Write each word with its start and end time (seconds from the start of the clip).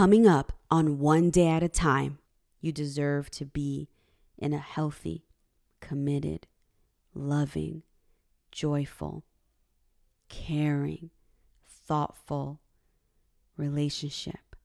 coming 0.00 0.26
up 0.26 0.54
on 0.70 0.98
one 0.98 1.28
day 1.28 1.48
at 1.48 1.62
a 1.62 1.68
time. 1.68 2.16
You 2.62 2.72
deserve 2.72 3.30
to 3.32 3.44
be 3.44 3.90
in 4.38 4.54
a 4.54 4.58
healthy, 4.58 5.26
committed, 5.82 6.46
loving, 7.12 7.82
joyful, 8.50 9.24
caring, 10.30 11.10
thoughtful 11.68 12.62
relationship. 13.58 14.56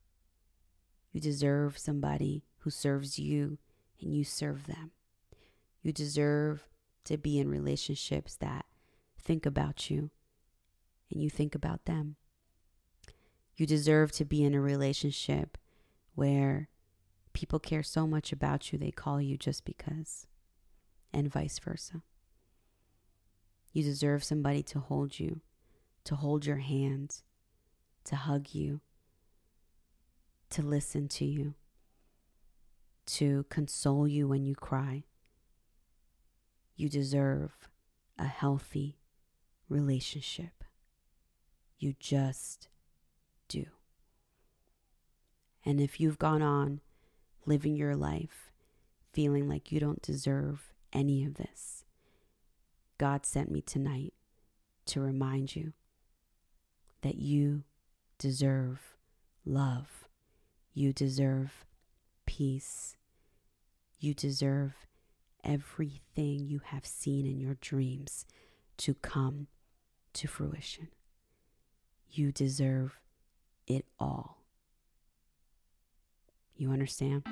You 1.11 1.19
deserve 1.19 1.77
somebody 1.77 2.45
who 2.59 2.69
serves 2.69 3.19
you 3.19 3.57
and 3.99 4.15
you 4.15 4.23
serve 4.23 4.67
them. 4.67 4.91
You 5.81 5.91
deserve 5.91 6.63
to 7.03 7.17
be 7.17 7.39
in 7.39 7.49
relationships 7.49 8.37
that 8.37 8.67
think 9.21 9.45
about 9.45 9.89
you 9.89 10.11
and 11.11 11.21
you 11.21 11.29
think 11.29 11.55
about 11.55 11.83
them. 11.83 12.15
You 13.55 13.65
deserve 13.65 14.11
to 14.13 14.25
be 14.25 14.43
in 14.43 14.53
a 14.53 14.61
relationship 14.61 15.57
where 16.15 16.69
people 17.33 17.59
care 17.59 17.83
so 17.83 18.05
much 18.05 18.31
about 18.31 18.71
you 18.71 18.79
they 18.79 18.91
call 18.91 19.21
you 19.21 19.37
just 19.37 19.65
because, 19.65 20.27
and 21.13 21.31
vice 21.31 21.59
versa. 21.59 22.01
You 23.71 23.83
deserve 23.83 24.23
somebody 24.23 24.63
to 24.63 24.79
hold 24.79 25.19
you, 25.19 25.41
to 26.05 26.15
hold 26.15 26.45
your 26.45 26.57
hand, 26.57 27.21
to 28.05 28.15
hug 28.15 28.53
you, 28.53 28.81
to 30.49 30.61
listen 30.61 31.07
to 31.09 31.25
you, 31.25 31.55
to 33.05 33.45
console 33.49 34.07
you 34.07 34.27
when 34.27 34.45
you 34.45 34.55
cry. 34.55 35.03
You 36.75 36.89
deserve 36.89 37.69
a 38.17 38.25
healthy 38.25 38.97
relationship. 39.69 40.63
You 41.77 41.95
just 41.99 42.69
do. 43.47 43.65
And 45.65 45.81
if 45.81 45.99
you've 45.99 46.19
gone 46.19 46.41
on 46.41 46.81
living 47.45 47.75
your 47.75 47.95
life 47.95 48.51
feeling 49.13 49.47
like 49.47 49.71
you 49.71 49.79
don't 49.79 50.01
deserve 50.01 50.73
any 50.93 51.23
of 51.23 51.35
this, 51.35 51.85
God 52.97 53.25
sent 53.25 53.51
me 53.51 53.61
tonight 53.61 54.13
to 54.85 55.01
remind 55.01 55.55
you 55.55 55.73
that 57.01 57.15
you 57.15 57.63
deserve 58.17 58.95
love. 59.43 60.07
You 60.73 60.93
deserve 60.93 61.65
peace. 62.25 62.95
You 63.99 64.13
deserve 64.13 64.73
everything 65.43 66.47
you 66.47 66.61
have 66.65 66.85
seen 66.85 67.25
in 67.25 67.39
your 67.39 67.55
dreams 67.55 68.25
to 68.77 68.93
come 68.95 69.47
to 70.13 70.27
fruition. 70.27 70.89
You 72.09 72.31
deserve 72.31 72.99
it 73.67 73.85
all. 73.99 74.37
You 76.57 76.71
understand? 76.71 77.23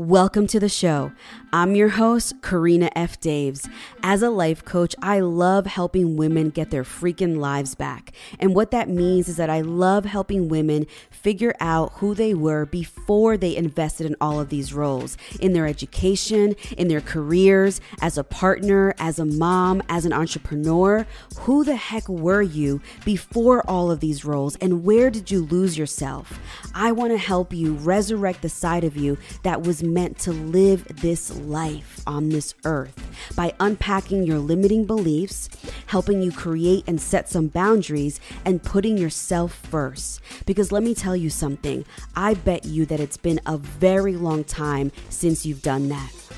Welcome 0.00 0.46
to 0.46 0.58
the 0.58 0.70
show. 0.70 1.12
I'm 1.52 1.74
your 1.74 1.90
host, 1.90 2.40
Karina 2.40 2.88
F. 2.96 3.20
Daves. 3.20 3.68
As 4.02 4.22
a 4.22 4.30
life 4.30 4.64
coach, 4.64 4.94
I 5.02 5.20
love 5.20 5.66
helping 5.66 6.16
women 6.16 6.48
get 6.48 6.70
their 6.70 6.84
freaking 6.84 7.36
lives 7.36 7.74
back. 7.74 8.12
And 8.38 8.54
what 8.54 8.70
that 8.70 8.88
means 8.88 9.28
is 9.28 9.36
that 9.36 9.50
I 9.50 9.60
love 9.60 10.06
helping 10.06 10.48
women 10.48 10.86
figure 11.10 11.54
out 11.60 11.92
who 11.96 12.14
they 12.14 12.32
were 12.32 12.64
before 12.64 13.36
they 13.36 13.54
invested 13.54 14.06
in 14.06 14.16
all 14.22 14.40
of 14.40 14.48
these 14.48 14.72
roles 14.72 15.18
in 15.38 15.52
their 15.52 15.66
education, 15.66 16.54
in 16.78 16.88
their 16.88 17.02
careers, 17.02 17.82
as 18.00 18.16
a 18.16 18.24
partner, 18.24 18.94
as 18.98 19.18
a 19.18 19.26
mom, 19.26 19.82
as 19.90 20.06
an 20.06 20.14
entrepreneur. 20.14 21.06
Who 21.40 21.62
the 21.62 21.76
heck 21.76 22.08
were 22.08 22.40
you 22.40 22.80
before 23.04 23.68
all 23.68 23.90
of 23.90 24.00
these 24.00 24.24
roles? 24.24 24.56
And 24.62 24.82
where 24.82 25.10
did 25.10 25.30
you 25.30 25.44
lose 25.44 25.76
yourself? 25.76 26.40
I 26.74 26.90
want 26.92 27.12
to 27.12 27.18
help 27.18 27.52
you 27.52 27.74
resurrect 27.74 28.40
the 28.40 28.48
side 28.48 28.84
of 28.84 28.96
you 28.96 29.18
that 29.42 29.62
was 29.62 29.82
meant 29.92 30.18
to 30.20 30.32
live 30.32 30.84
this 31.00 31.34
life 31.36 32.00
on 32.06 32.28
this 32.28 32.54
earth 32.64 32.96
by 33.34 33.52
unpacking 33.60 34.24
your 34.24 34.38
limiting 34.38 34.84
beliefs, 34.84 35.48
helping 35.86 36.22
you 36.22 36.32
create 36.32 36.84
and 36.86 37.00
set 37.00 37.28
some 37.28 37.48
boundaries, 37.48 38.20
and 38.44 38.62
putting 38.62 38.96
yourself 38.96 39.52
first. 39.52 40.20
Because 40.46 40.72
let 40.72 40.82
me 40.82 40.94
tell 40.94 41.16
you 41.16 41.30
something, 41.30 41.84
I 42.14 42.34
bet 42.34 42.64
you 42.64 42.86
that 42.86 43.00
it's 43.00 43.16
been 43.16 43.40
a 43.46 43.56
very 43.56 44.16
long 44.16 44.44
time 44.44 44.92
since 45.08 45.44
you've 45.44 45.62
done 45.62 45.88
that. 45.88 46.29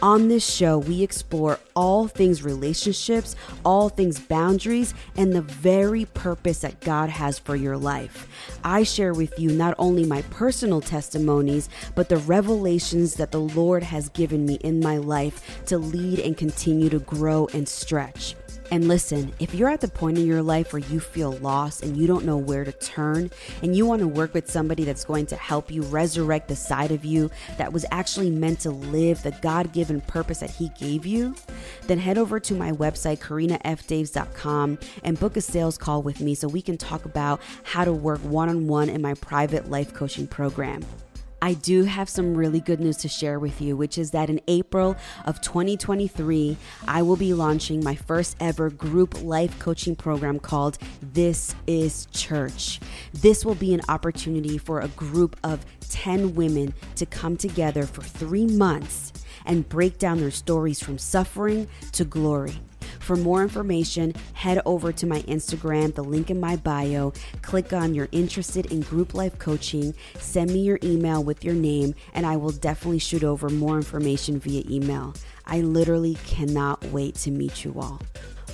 On 0.00 0.28
this 0.28 0.48
show, 0.48 0.78
we 0.78 1.02
explore 1.02 1.58
all 1.74 2.06
things 2.06 2.44
relationships, 2.44 3.34
all 3.64 3.88
things 3.88 4.20
boundaries, 4.20 4.94
and 5.16 5.32
the 5.32 5.42
very 5.42 6.04
purpose 6.04 6.60
that 6.60 6.80
God 6.80 7.10
has 7.10 7.40
for 7.40 7.56
your 7.56 7.76
life. 7.76 8.28
I 8.62 8.84
share 8.84 9.12
with 9.12 9.36
you 9.40 9.50
not 9.50 9.74
only 9.76 10.04
my 10.04 10.22
personal 10.22 10.80
testimonies, 10.80 11.68
but 11.96 12.08
the 12.08 12.18
revelations 12.18 13.14
that 13.14 13.32
the 13.32 13.40
Lord 13.40 13.82
has 13.82 14.08
given 14.10 14.46
me 14.46 14.54
in 14.54 14.78
my 14.78 14.98
life 14.98 15.64
to 15.66 15.78
lead 15.78 16.20
and 16.20 16.36
continue 16.36 16.90
to 16.90 17.00
grow 17.00 17.48
and 17.52 17.68
stretch. 17.68 18.36
And 18.70 18.86
listen, 18.86 19.32
if 19.38 19.54
you're 19.54 19.70
at 19.70 19.80
the 19.80 19.88
point 19.88 20.18
in 20.18 20.26
your 20.26 20.42
life 20.42 20.72
where 20.72 20.80
you 20.80 21.00
feel 21.00 21.32
lost 21.32 21.82
and 21.82 21.96
you 21.96 22.06
don't 22.06 22.26
know 22.26 22.36
where 22.36 22.64
to 22.64 22.72
turn, 22.72 23.30
and 23.62 23.74
you 23.74 23.86
want 23.86 24.00
to 24.00 24.08
work 24.08 24.34
with 24.34 24.50
somebody 24.50 24.84
that's 24.84 25.04
going 25.04 25.26
to 25.26 25.36
help 25.36 25.70
you 25.70 25.82
resurrect 25.82 26.48
the 26.48 26.56
side 26.56 26.90
of 26.90 27.04
you 27.04 27.30
that 27.56 27.72
was 27.72 27.86
actually 27.90 28.30
meant 28.30 28.60
to 28.60 28.70
live 28.70 29.22
the 29.22 29.30
God 29.40 29.72
given 29.72 30.00
purpose 30.02 30.40
that 30.40 30.50
He 30.50 30.70
gave 30.78 31.06
you, 31.06 31.34
then 31.86 31.98
head 31.98 32.18
over 32.18 32.38
to 32.40 32.54
my 32.54 32.72
website, 32.72 33.20
karinafdaves.com, 33.20 34.78
and 35.02 35.18
book 35.18 35.36
a 35.36 35.40
sales 35.40 35.78
call 35.78 36.02
with 36.02 36.20
me 36.20 36.34
so 36.34 36.46
we 36.46 36.60
can 36.60 36.76
talk 36.76 37.06
about 37.06 37.40
how 37.62 37.84
to 37.84 37.92
work 37.92 38.20
one 38.20 38.48
on 38.48 38.66
one 38.66 38.88
in 38.90 39.00
my 39.00 39.14
private 39.14 39.70
life 39.70 39.94
coaching 39.94 40.26
program. 40.26 40.84
I 41.40 41.54
do 41.54 41.84
have 41.84 42.08
some 42.08 42.34
really 42.34 42.58
good 42.58 42.80
news 42.80 42.96
to 42.98 43.08
share 43.08 43.38
with 43.38 43.60
you, 43.60 43.76
which 43.76 43.96
is 43.96 44.10
that 44.10 44.28
in 44.28 44.40
April 44.48 44.96
of 45.24 45.40
2023, 45.40 46.56
I 46.88 47.02
will 47.02 47.16
be 47.16 47.32
launching 47.32 47.82
my 47.82 47.94
first 47.94 48.36
ever 48.40 48.70
group 48.70 49.22
life 49.22 49.56
coaching 49.60 49.94
program 49.94 50.40
called 50.40 50.78
This 51.00 51.54
is 51.68 52.06
Church. 52.06 52.80
This 53.12 53.44
will 53.44 53.54
be 53.54 53.72
an 53.72 53.82
opportunity 53.88 54.58
for 54.58 54.80
a 54.80 54.88
group 54.88 55.36
of 55.44 55.64
10 55.90 56.34
women 56.34 56.74
to 56.96 57.06
come 57.06 57.36
together 57.36 57.84
for 57.84 58.02
three 58.02 58.46
months 58.46 59.12
and 59.46 59.68
break 59.68 59.98
down 59.98 60.18
their 60.18 60.32
stories 60.32 60.82
from 60.82 60.98
suffering 60.98 61.68
to 61.92 62.04
glory. 62.04 62.60
For 63.00 63.16
more 63.16 63.42
information, 63.42 64.14
head 64.34 64.60
over 64.64 64.92
to 64.92 65.06
my 65.06 65.20
Instagram, 65.22 65.94
the 65.94 66.04
link 66.04 66.30
in 66.30 66.40
my 66.40 66.56
bio. 66.56 67.12
Click 67.42 67.72
on 67.72 67.94
you're 67.94 68.08
interested 68.12 68.66
in 68.66 68.80
group 68.80 69.14
life 69.14 69.38
coaching, 69.38 69.94
send 70.18 70.52
me 70.52 70.60
your 70.60 70.78
email 70.82 71.22
with 71.22 71.44
your 71.44 71.54
name, 71.54 71.94
and 72.14 72.26
I 72.26 72.36
will 72.36 72.52
definitely 72.52 72.98
shoot 72.98 73.24
over 73.24 73.48
more 73.48 73.76
information 73.76 74.38
via 74.38 74.62
email. 74.68 75.14
I 75.46 75.60
literally 75.60 76.16
cannot 76.26 76.84
wait 76.86 77.14
to 77.16 77.30
meet 77.30 77.64
you 77.64 77.74
all. 77.78 78.00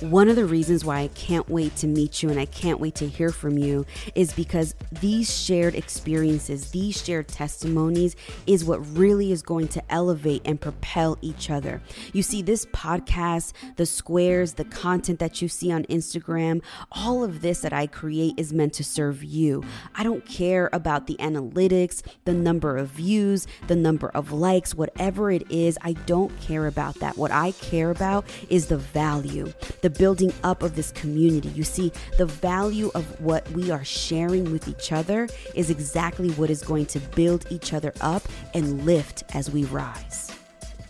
One 0.01 0.27
of 0.27 0.35
the 0.35 0.43
reasons 0.43 0.83
why 0.83 0.99
I 0.99 1.07
can't 1.07 1.47
wait 1.47 1.77
to 1.77 1.87
meet 1.87 2.21
you 2.21 2.29
and 2.29 2.37
I 2.37 2.45
can't 2.45 2.81
wait 2.81 2.95
to 2.95 3.07
hear 3.07 3.31
from 3.31 3.57
you 3.57 3.85
is 4.13 4.33
because 4.33 4.75
these 4.99 5.33
shared 5.33 5.73
experiences, 5.73 6.71
these 6.71 7.01
shared 7.01 7.29
testimonies 7.29 8.17
is 8.45 8.65
what 8.65 8.85
really 8.97 9.31
is 9.31 9.41
going 9.41 9.69
to 9.69 9.83
elevate 9.89 10.41
and 10.43 10.59
propel 10.59 11.17
each 11.21 11.49
other. 11.49 11.81
You 12.11 12.23
see, 12.23 12.41
this 12.41 12.65
podcast, 12.67 13.53
the 13.77 13.85
squares, 13.85 14.55
the 14.55 14.65
content 14.65 15.19
that 15.19 15.41
you 15.41 15.47
see 15.47 15.71
on 15.71 15.85
Instagram, 15.85 16.61
all 16.91 17.23
of 17.23 17.41
this 17.41 17.61
that 17.61 17.71
I 17.71 17.87
create 17.87 18.33
is 18.35 18.51
meant 18.51 18.73
to 18.73 18.83
serve 18.83 19.23
you. 19.23 19.63
I 19.95 20.03
don't 20.03 20.25
care 20.25 20.69
about 20.73 21.07
the 21.07 21.15
analytics, 21.21 22.01
the 22.25 22.33
number 22.33 22.75
of 22.75 22.89
views, 22.89 23.47
the 23.67 23.77
number 23.77 24.09
of 24.09 24.33
likes, 24.33 24.75
whatever 24.75 25.31
it 25.31 25.49
is, 25.49 25.77
I 25.83 25.93
don't 25.93 26.37
care 26.41 26.67
about 26.67 26.95
that. 26.95 27.17
What 27.17 27.31
I 27.31 27.51
care 27.51 27.91
about 27.91 28.25
is 28.49 28.67
the 28.67 28.77
value 28.77 29.53
the 29.85 29.89
building 29.91 30.33
up 30.43 30.63
of 30.63 30.75
this 30.75 30.91
community. 30.93 31.49
You 31.49 31.63
see, 31.63 31.91
the 32.17 32.25
value 32.25 32.89
of 32.95 33.21
what 33.21 33.47
we 33.51 33.69
are 33.69 33.83
sharing 33.83 34.51
with 34.51 34.67
each 34.67 34.91
other 34.91 35.27
is 35.53 35.69
exactly 35.69 36.31
what 36.31 36.49
is 36.49 36.63
going 36.63 36.87
to 36.87 36.99
build 36.99 37.45
each 37.51 37.71
other 37.71 37.93
up 38.01 38.23
and 38.55 38.83
lift 38.83 39.23
as 39.35 39.51
we 39.51 39.63
rise. 39.65 40.31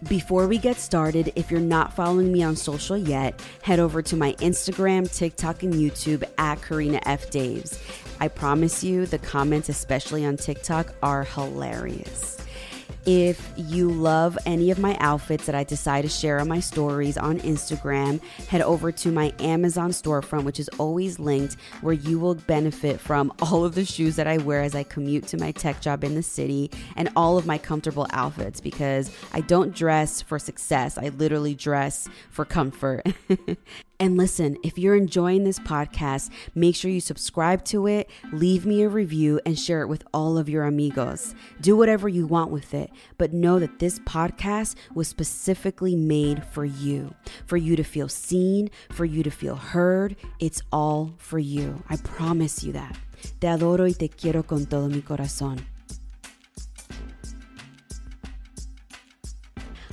Before 0.07 0.47
we 0.47 0.57
get 0.57 0.77
started, 0.77 1.33
if 1.35 1.51
you're 1.51 1.59
not 1.59 1.91
following 1.91 2.31
me 2.31 2.41
on 2.41 2.55
social 2.55 2.97
yet, 2.97 3.37
head 3.63 3.81
over 3.81 4.01
to 4.01 4.15
my 4.15 4.31
Instagram, 4.35 5.13
TikTok, 5.13 5.63
and 5.63 5.73
YouTube 5.73 6.23
at 6.37 6.61
Karina 6.61 7.01
F. 7.05 7.29
Daves. 7.29 7.77
I 8.21 8.29
promise 8.29 8.81
you, 8.81 9.07
the 9.07 9.19
comments, 9.19 9.67
especially 9.67 10.25
on 10.25 10.37
TikTok, 10.37 10.95
are 11.03 11.25
hilarious. 11.25 12.44
If 13.05 13.53
you 13.55 13.91
love 13.91 14.35
any 14.47 14.71
of 14.71 14.79
my 14.79 14.97
outfits 14.99 15.45
that 15.45 15.53
I 15.53 15.63
decide 15.63 16.01
to 16.01 16.09
share 16.09 16.39
on 16.39 16.47
my 16.47 16.59
stories 16.59 17.17
on 17.17 17.37
Instagram, 17.41 18.19
head 18.47 18.63
over 18.63 18.91
to 18.91 19.11
my 19.11 19.31
Amazon 19.37 19.91
storefront, 19.91 20.43
which 20.43 20.59
is 20.59 20.69
always 20.79 21.19
linked, 21.19 21.55
where 21.81 21.93
you 21.93 22.17
will 22.17 22.33
benefit 22.33 22.99
from 22.99 23.31
all 23.43 23.63
of 23.63 23.75
the 23.75 23.85
shoes 23.85 24.15
that 24.15 24.25
I 24.25 24.37
wear 24.37 24.63
as 24.63 24.73
I 24.73 24.81
commute 24.81 25.27
to 25.27 25.37
my 25.37 25.51
tech 25.51 25.81
job 25.81 26.03
in 26.03 26.15
the 26.15 26.23
city 26.23 26.71
and 26.95 27.09
all 27.15 27.37
of 27.37 27.45
my 27.45 27.59
comfortable 27.59 28.07
outfits 28.09 28.59
because 28.59 29.11
I 29.33 29.41
don't 29.41 29.75
dress 29.75 30.23
for 30.23 30.39
success. 30.39 30.97
I 30.97 31.09
literally 31.09 31.53
dress 31.53 32.09
for 32.31 32.43
comfort. 32.43 33.05
And 33.99 34.17
listen, 34.17 34.57
if 34.61 34.77
you're 34.77 34.95
enjoying 34.95 35.45
this 35.45 35.59
podcast, 35.59 36.29
make 36.53 36.75
sure 36.75 36.91
you 36.91 36.99
subscribe 36.99 37.63
to 37.65 37.87
it, 37.87 38.09
leave 38.33 38.65
me 38.65 38.83
a 38.83 38.89
review, 38.89 39.39
and 39.45 39.57
share 39.57 39.81
it 39.81 39.87
with 39.87 40.03
all 40.13 40.37
of 40.37 40.49
your 40.49 40.65
amigos. 40.65 41.33
Do 41.61 41.77
whatever 41.77 42.09
you 42.09 42.27
want 42.27 42.51
with 42.51 42.73
it, 42.73 42.91
but 43.17 43.31
know 43.31 43.57
that 43.59 43.79
this 43.79 43.99
podcast 43.99 44.75
was 44.93 45.07
specifically 45.07 45.95
made 45.95 46.43
for 46.45 46.65
you, 46.65 47.15
for 47.45 47.55
you 47.55 47.77
to 47.77 47.83
feel 47.83 48.09
seen, 48.09 48.69
for 48.91 49.05
you 49.05 49.23
to 49.23 49.31
feel 49.31 49.55
heard. 49.55 50.17
It's 50.39 50.61
all 50.73 51.13
for 51.17 51.39
you. 51.39 51.81
I 51.89 51.95
promise 51.97 52.63
you 52.63 52.73
that. 52.73 52.97
Te 53.39 53.47
adoro 53.47 53.85
y 53.87 53.93
te 53.97 54.09
quiero 54.09 54.43
con 54.43 54.65
todo 54.65 54.89
mi 54.89 55.01
corazón. 55.01 55.63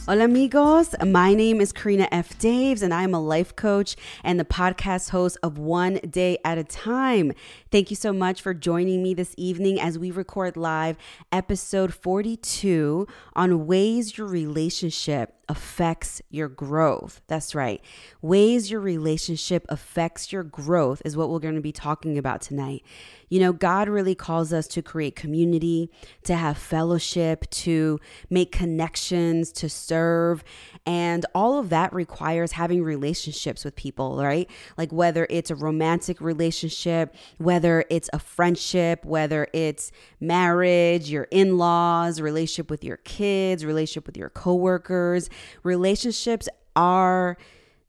Hola, 0.05 0.25
amigos. 0.25 0.97
My 1.07 1.33
name 1.33 1.61
is 1.61 1.73
Karina 1.73 2.09
F. 2.11 2.37
Daves, 2.37 2.83
and 2.83 2.93
I'm 2.93 3.15
a 3.15 3.21
life 3.21 3.55
coach 3.55 3.95
and 4.25 4.39
the 4.39 4.45
podcast 4.45 5.11
host 5.11 5.39
of 5.45 5.59
One 5.59 6.01
Day 6.11 6.39
at 6.45 6.59
a 6.59 6.65
Time. 6.65 7.33
Thank 7.71 7.89
you 7.89 7.95
so 7.95 8.13
much 8.13 8.43
for 8.43 8.53
joining 8.53 9.01
me 9.01 9.15
this 9.15 9.33
evening 9.39 9.81
as 9.81 10.01
we 10.01 10.11
record 10.11 10.57
live 10.57 10.97
episode 11.31 11.95
42 11.95 13.07
on 13.35 13.69
ways 13.69 14.19
your 14.19 14.27
relationship 14.27 15.37
affects 15.49 16.23
your 16.31 16.49
growth. 16.49 17.21
That's 17.27 17.55
right. 17.55 17.81
Ways 18.21 18.71
your 18.71 18.81
relationship 18.81 19.67
affects 19.69 20.33
your 20.33 20.43
growth 20.43 21.03
is 21.05 21.17
what 21.17 21.31
we're 21.31 21.39
going 21.39 21.57
to 21.57 21.61
be 21.61 21.73
talking 21.73 22.19
about 22.19 22.41
tonight. 22.41 22.83
You 23.29 23.41
know, 23.41 23.53
God 23.53 23.89
really 23.89 24.15
calls 24.15 24.53
us 24.53 24.67
to 24.69 24.83
create 24.83 25.17
community, 25.17 25.91
to 26.25 26.37
have 26.37 26.59
fellowship, 26.59 27.49
to 27.51 27.99
make 28.29 28.53
connections, 28.53 29.51
to 29.53 29.71
serve. 29.71 30.45
And 30.85 31.25
all 31.35 31.59
of 31.59 31.71
that 31.71 31.95
requires 31.95 32.53
having 32.53 32.83
relationships 32.83 33.65
with 33.65 33.75
people, 33.75 34.19
right? 34.23 34.51
Like 34.77 34.93
whether 34.93 35.27
it's 35.31 35.51
a 35.51 35.55
romantic 35.55 36.21
relationship, 36.21 37.15
whether 37.39 37.85
it's 37.89 38.11
a 38.13 38.19
friendship, 38.19 39.05
whether 39.05 39.49
it's 39.55 39.93
marriage, 40.21 41.09
your 41.09 41.25
in 41.31 41.57
laws, 41.57 42.21
relationship 42.21 42.71
with 42.71 42.85
your 42.85 42.99
kids, 42.99 43.65
relationship 43.65 44.07
with 44.07 44.17
your 44.17 44.29
coworkers. 44.29 45.31
Relationships 45.63 46.49
are 46.77 47.37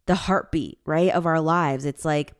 the 0.06 0.16
heartbeat, 0.16 0.80
right, 0.86 1.12
of 1.12 1.26
our 1.26 1.40
lives. 1.40 1.86
It's 1.86 2.06
like, 2.06 2.34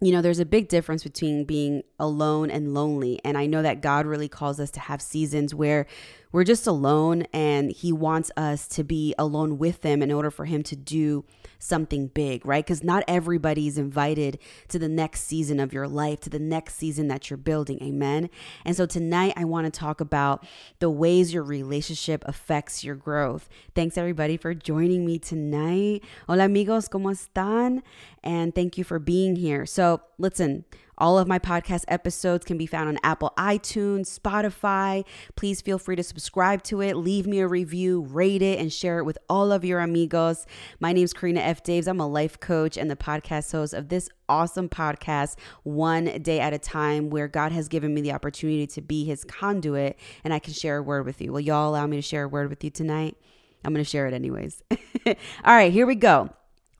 you 0.00 0.12
know, 0.12 0.20
there's 0.20 0.40
a 0.40 0.44
big 0.44 0.68
difference 0.68 1.02
between 1.02 1.44
being 1.44 1.82
alone 1.98 2.50
and 2.50 2.74
lonely. 2.74 3.20
And 3.24 3.38
I 3.38 3.46
know 3.46 3.62
that 3.62 3.80
God 3.80 4.06
really 4.06 4.28
calls 4.28 4.60
us 4.60 4.70
to 4.72 4.80
have 4.80 5.00
seasons 5.00 5.54
where 5.54 5.86
we're 6.32 6.44
just 6.44 6.66
alone 6.66 7.22
and 7.32 7.70
He 7.70 7.92
wants 7.92 8.30
us 8.36 8.66
to 8.68 8.84
be 8.84 9.14
alone 9.18 9.58
with 9.58 9.82
Him 9.82 10.02
in 10.02 10.12
order 10.12 10.30
for 10.30 10.44
Him 10.44 10.62
to 10.64 10.76
do 10.76 11.24
something 11.58 12.08
big, 12.08 12.44
right? 12.44 12.64
Because 12.64 12.84
not 12.84 13.04
everybody's 13.08 13.78
invited 13.78 14.38
to 14.68 14.78
the 14.78 14.88
next 14.88 15.22
season 15.22 15.60
of 15.60 15.72
your 15.72 15.88
life, 15.88 16.20
to 16.20 16.30
the 16.30 16.38
next 16.38 16.76
season 16.76 17.08
that 17.08 17.30
you're 17.30 17.36
building. 17.36 17.82
Amen. 17.82 18.30
And 18.64 18.76
so 18.76 18.86
tonight, 18.86 19.34
I 19.36 19.44
want 19.44 19.72
to 19.72 19.78
talk 19.78 20.00
about 20.00 20.44
the 20.78 20.90
ways 20.90 21.32
your 21.32 21.42
relationship 21.42 22.22
affects 22.26 22.84
your 22.84 22.94
growth. 22.94 23.48
Thanks, 23.74 23.96
everybody, 23.96 24.36
for 24.36 24.54
joining 24.54 25.04
me 25.04 25.18
tonight. 25.18 26.02
Hola, 26.28 26.44
amigos, 26.44 26.88
¿cómo 26.88 27.10
están? 27.10 27.82
And 28.22 28.54
thank 28.54 28.76
you 28.76 28.84
for 28.84 28.98
being 28.98 29.36
here. 29.36 29.66
So, 29.66 30.02
listen, 30.18 30.64
all 30.98 31.18
of 31.18 31.28
my 31.28 31.38
podcast 31.38 31.84
episodes 31.88 32.44
can 32.44 32.56
be 32.56 32.66
found 32.66 32.88
on 32.88 32.98
Apple 33.02 33.32
iTunes, 33.38 34.18
Spotify. 34.18 35.04
Please 35.34 35.60
feel 35.60 35.78
free 35.78 35.96
to 35.96 36.02
subscribe 36.02 36.62
to 36.64 36.80
it, 36.80 36.96
leave 36.96 37.26
me 37.26 37.40
a 37.40 37.48
review, 37.48 38.02
rate 38.02 38.42
it, 38.42 38.58
and 38.58 38.72
share 38.72 38.98
it 38.98 39.04
with 39.04 39.18
all 39.28 39.52
of 39.52 39.64
your 39.64 39.80
amigos. 39.80 40.46
My 40.80 40.92
name 40.92 41.04
is 41.04 41.12
Karina 41.12 41.40
F. 41.40 41.62
Daves. 41.62 41.86
I'm 41.86 42.00
a 42.00 42.06
life 42.06 42.40
coach 42.40 42.76
and 42.76 42.90
the 42.90 42.96
podcast 42.96 43.52
host 43.52 43.74
of 43.74 43.88
this 43.88 44.08
awesome 44.28 44.68
podcast, 44.68 45.36
One 45.62 46.04
Day 46.22 46.40
at 46.40 46.52
a 46.52 46.58
Time, 46.58 47.10
where 47.10 47.28
God 47.28 47.52
has 47.52 47.68
given 47.68 47.92
me 47.94 48.00
the 48.00 48.12
opportunity 48.12 48.66
to 48.68 48.80
be 48.80 49.04
his 49.04 49.24
conduit 49.24 49.98
and 50.24 50.32
I 50.32 50.38
can 50.38 50.52
share 50.52 50.78
a 50.78 50.82
word 50.82 51.04
with 51.04 51.20
you. 51.20 51.32
Will 51.32 51.40
y'all 51.40 51.68
allow 51.68 51.86
me 51.86 51.96
to 51.96 52.02
share 52.02 52.24
a 52.24 52.28
word 52.28 52.48
with 52.48 52.64
you 52.64 52.70
tonight? 52.70 53.16
I'm 53.64 53.72
going 53.72 53.84
to 53.84 53.90
share 53.90 54.06
it 54.06 54.14
anyways. 54.14 54.62
all 55.06 55.14
right, 55.44 55.72
here 55.72 55.86
we 55.86 55.94
go 55.94 56.30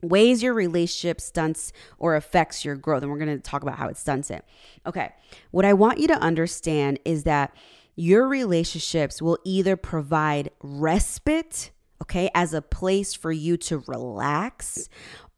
ways 0.02 0.42
your 0.42 0.54
relationship 0.54 1.20
stunts 1.20 1.72
or 1.98 2.16
affects 2.16 2.64
your 2.64 2.76
growth. 2.76 3.02
And 3.02 3.10
we're 3.10 3.18
going 3.18 3.36
to 3.36 3.42
talk 3.42 3.62
about 3.62 3.78
how 3.78 3.88
it 3.88 3.96
stunts 3.96 4.30
it. 4.30 4.44
Okay. 4.86 5.12
What 5.50 5.64
I 5.64 5.72
want 5.72 5.98
you 5.98 6.08
to 6.08 6.18
understand 6.18 6.98
is 7.04 7.24
that 7.24 7.54
your 7.96 8.28
relationships 8.28 9.22
will 9.22 9.38
either 9.44 9.76
provide 9.76 10.50
respite, 10.62 11.70
okay, 12.02 12.28
as 12.34 12.52
a 12.52 12.60
place 12.60 13.14
for 13.14 13.32
you 13.32 13.56
to 13.56 13.82
relax, 13.86 14.88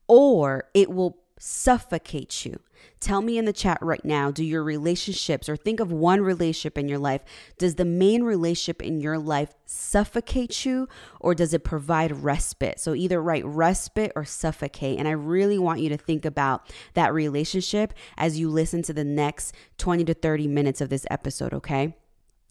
or 0.08 0.64
it 0.74 0.90
will 0.90 1.18
suffocate 1.38 2.44
you. 2.44 2.58
Tell 3.00 3.22
me 3.22 3.38
in 3.38 3.44
the 3.44 3.52
chat 3.52 3.78
right 3.80 4.04
now 4.04 4.30
do 4.30 4.44
your 4.44 4.62
relationships, 4.62 5.48
or 5.48 5.56
think 5.56 5.80
of 5.80 5.92
one 5.92 6.20
relationship 6.20 6.76
in 6.76 6.88
your 6.88 6.98
life, 6.98 7.22
does 7.58 7.76
the 7.76 7.84
main 7.84 8.22
relationship 8.22 8.82
in 8.82 9.00
your 9.00 9.18
life 9.18 9.54
suffocate 9.66 10.64
you 10.64 10.88
or 11.20 11.34
does 11.34 11.54
it 11.54 11.64
provide 11.64 12.24
respite? 12.24 12.80
So 12.80 12.94
either 12.94 13.22
write 13.22 13.44
respite 13.44 14.12
or 14.16 14.24
suffocate. 14.24 14.98
And 14.98 15.06
I 15.06 15.12
really 15.12 15.58
want 15.58 15.80
you 15.80 15.88
to 15.90 15.96
think 15.96 16.24
about 16.24 16.72
that 16.94 17.12
relationship 17.12 17.94
as 18.16 18.38
you 18.38 18.50
listen 18.50 18.82
to 18.82 18.92
the 18.92 19.04
next 19.04 19.54
20 19.78 20.04
to 20.04 20.14
30 20.14 20.48
minutes 20.48 20.80
of 20.80 20.88
this 20.88 21.06
episode, 21.10 21.54
okay? 21.54 21.94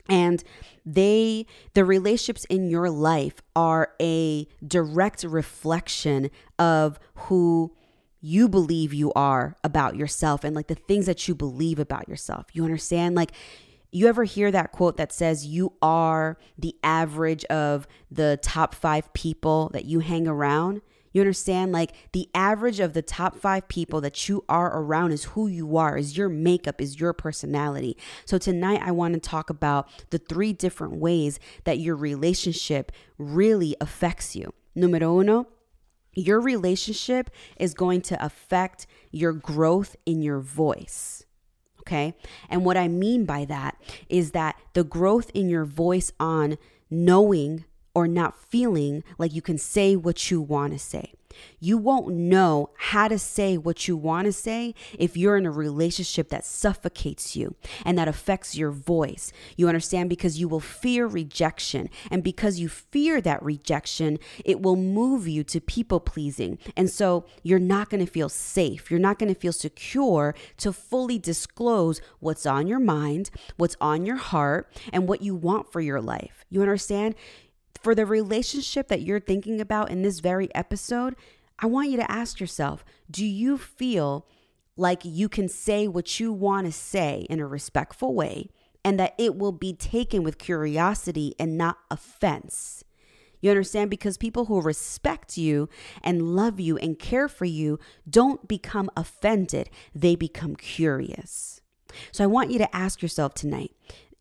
And 0.09 0.43
they, 0.85 1.45
the 1.73 1.83
relationships 1.83 2.45
in 2.45 2.69
your 2.69 2.89
life 2.89 3.41
are 3.55 3.93
a 4.01 4.47
direct 4.65 5.23
reflection 5.23 6.29
of 6.57 6.99
who 7.15 7.73
you 8.27 8.49
believe 8.49 8.93
you 8.93 9.13
are 9.13 9.55
about 9.63 9.95
yourself 9.95 10.43
and 10.43 10.53
like 10.53 10.67
the 10.67 10.75
things 10.75 11.05
that 11.05 11.27
you 11.27 11.33
believe 11.33 11.79
about 11.79 12.09
yourself. 12.09 12.47
You 12.51 12.65
understand? 12.65 13.15
Like, 13.15 13.31
you 13.89 14.07
ever 14.07 14.25
hear 14.25 14.51
that 14.51 14.73
quote 14.73 14.97
that 14.97 15.13
says 15.13 15.45
you 15.45 15.73
are 15.81 16.37
the 16.57 16.75
average 16.83 17.45
of 17.45 17.87
the 18.11 18.37
top 18.41 18.75
five 18.75 19.11
people 19.13 19.69
that 19.71 19.85
you 19.85 19.99
hang 19.99 20.27
around? 20.27 20.81
You 21.13 21.21
understand? 21.21 21.71
Like 21.71 21.93
the 22.11 22.29
average 22.35 22.81
of 22.81 22.91
the 22.91 23.01
top 23.01 23.37
five 23.37 23.69
people 23.69 24.01
that 24.01 24.27
you 24.27 24.43
are 24.49 24.77
around 24.77 25.13
is 25.13 25.23
who 25.23 25.47
you 25.47 25.77
are, 25.77 25.97
is 25.97 26.17
your 26.17 26.27
makeup, 26.27 26.81
is 26.81 26.99
your 26.99 27.13
personality. 27.13 27.97
So 28.25 28.37
tonight 28.37 28.81
I 28.83 28.91
want 28.91 29.13
to 29.13 29.21
talk 29.21 29.49
about 29.49 29.87
the 30.09 30.19
three 30.19 30.51
different 30.51 30.97
ways 30.97 31.39
that 31.63 31.79
your 31.79 31.95
relationship 31.95 32.91
really 33.17 33.75
affects 33.79 34.35
you. 34.35 34.53
Numero 34.75 35.19
uno, 35.21 35.47
your 36.17 36.39
relationship 36.39 37.29
is 37.57 37.73
going 37.73 38.01
to 38.01 38.25
affect 38.25 38.87
your 39.11 39.33
growth 39.33 39.95
in 40.05 40.21
your 40.21 40.39
voice. 40.39 41.25
Okay. 41.81 42.15
And 42.49 42.65
what 42.65 42.75
I 42.75 42.87
mean 42.87 43.25
by 43.25 43.45
that 43.45 43.81
is 44.09 44.31
that 44.31 44.57
the 44.73 44.83
growth 44.83 45.31
in 45.33 45.47
your 45.47 45.63
voice 45.63 46.11
on 46.19 46.57
knowing 46.89 47.65
or 47.93 48.07
not 48.07 48.37
feeling 48.39 49.03
like 49.17 49.33
you 49.33 49.41
can 49.41 49.57
say 49.57 49.95
what 49.95 50.29
you 50.29 50.41
want 50.41 50.73
to 50.73 50.79
say. 50.79 51.13
You 51.59 51.77
won't 51.77 52.09
know 52.09 52.69
how 52.77 53.07
to 53.07 53.19
say 53.19 53.57
what 53.57 53.87
you 53.87 53.97
want 53.97 54.25
to 54.25 54.33
say 54.33 54.73
if 54.97 55.17
you're 55.17 55.37
in 55.37 55.45
a 55.45 55.51
relationship 55.51 56.29
that 56.29 56.45
suffocates 56.45 57.35
you 57.35 57.55
and 57.85 57.97
that 57.97 58.07
affects 58.07 58.55
your 58.55 58.71
voice. 58.71 59.31
You 59.55 59.67
understand? 59.67 60.09
Because 60.09 60.39
you 60.39 60.47
will 60.47 60.59
fear 60.59 61.07
rejection. 61.07 61.89
And 62.11 62.23
because 62.23 62.59
you 62.59 62.69
fear 62.69 63.21
that 63.21 63.43
rejection, 63.43 64.19
it 64.45 64.61
will 64.61 64.75
move 64.75 65.27
you 65.27 65.43
to 65.45 65.61
people 65.61 65.99
pleasing. 65.99 66.57
And 66.75 66.89
so 66.89 67.25
you're 67.43 67.59
not 67.59 67.89
going 67.89 68.05
to 68.05 68.11
feel 68.11 68.29
safe. 68.29 68.89
You're 68.89 68.99
not 68.99 69.19
going 69.19 69.33
to 69.33 69.39
feel 69.39 69.53
secure 69.53 70.35
to 70.57 70.73
fully 70.73 71.19
disclose 71.19 72.01
what's 72.19 72.45
on 72.45 72.67
your 72.67 72.79
mind, 72.79 73.29
what's 73.57 73.75
on 73.81 74.05
your 74.05 74.17
heart, 74.17 74.71
and 74.91 75.07
what 75.07 75.21
you 75.21 75.35
want 75.35 75.71
for 75.71 75.81
your 75.81 76.01
life. 76.01 76.45
You 76.49 76.61
understand? 76.61 77.15
For 77.81 77.95
the 77.95 78.05
relationship 78.05 78.87
that 78.87 79.01
you're 79.01 79.19
thinking 79.19 79.61
about 79.61 79.89
in 79.89 80.01
this 80.01 80.19
very 80.19 80.53
episode, 80.55 81.15
I 81.59 81.65
want 81.65 81.89
you 81.89 81.97
to 81.97 82.11
ask 82.11 82.39
yourself 82.39 82.85
do 83.09 83.25
you 83.25 83.57
feel 83.57 84.27
like 84.75 85.01
you 85.03 85.27
can 85.27 85.47
say 85.47 85.87
what 85.87 86.19
you 86.19 86.31
want 86.31 86.67
to 86.67 86.71
say 86.71 87.25
in 87.29 87.39
a 87.39 87.47
respectful 87.47 88.13
way 88.13 88.49
and 88.85 88.99
that 88.99 89.15
it 89.17 89.35
will 89.35 89.51
be 89.51 89.73
taken 89.73 90.23
with 90.23 90.37
curiosity 90.37 91.35
and 91.39 91.57
not 91.57 91.77
offense? 91.89 92.83
You 93.41 93.51
understand? 93.51 93.89
Because 93.89 94.17
people 94.17 94.45
who 94.45 94.61
respect 94.61 95.37
you 95.37 95.69
and 96.03 96.35
love 96.35 96.59
you 96.59 96.77
and 96.77 96.97
care 96.97 97.27
for 97.27 97.45
you 97.45 97.79
don't 98.09 98.47
become 98.47 98.89
offended, 98.97 99.69
they 99.93 100.15
become 100.15 100.55
curious. 100.55 101.61
So 102.11 102.23
I 102.23 102.27
want 102.27 102.51
you 102.51 102.57
to 102.59 102.75
ask 102.75 103.01
yourself 103.01 103.33
tonight 103.33 103.71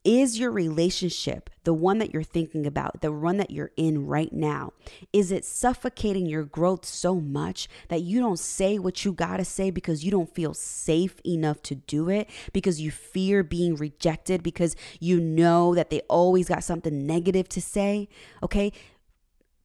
is 0.06 0.38
your 0.38 0.52
relationship, 0.52 1.50
the 1.64 1.74
one 1.74 1.98
that 1.98 2.14
you're 2.14 2.22
thinking 2.22 2.64
about, 2.64 3.00
the 3.00 3.12
one 3.12 3.36
that 3.36 3.50
you're 3.50 3.72
in 3.76 4.06
right 4.06 4.32
now, 4.32 4.72
is 5.12 5.32
it 5.32 5.44
suffocating 5.44 6.24
your 6.24 6.44
growth 6.44 6.84
so 6.84 7.16
much 7.16 7.68
that 7.88 8.02
you 8.02 8.20
don't 8.20 8.38
say 8.38 8.78
what 8.78 9.04
you 9.04 9.12
got 9.12 9.38
to 9.38 9.44
say 9.44 9.70
because 9.70 10.04
you 10.04 10.10
don't 10.10 10.34
feel 10.34 10.54
safe 10.54 11.20
enough 11.26 11.60
to 11.62 11.74
do 11.74 12.08
it, 12.08 12.30
because 12.52 12.80
you 12.80 12.90
fear 12.90 13.42
being 13.42 13.74
rejected, 13.74 14.42
because 14.42 14.76
you 15.00 15.20
know 15.20 15.74
that 15.74 15.90
they 15.90 16.00
always 16.08 16.48
got 16.48 16.64
something 16.64 17.04
negative 17.06 17.48
to 17.48 17.60
say? 17.60 18.08
Okay. 18.42 18.72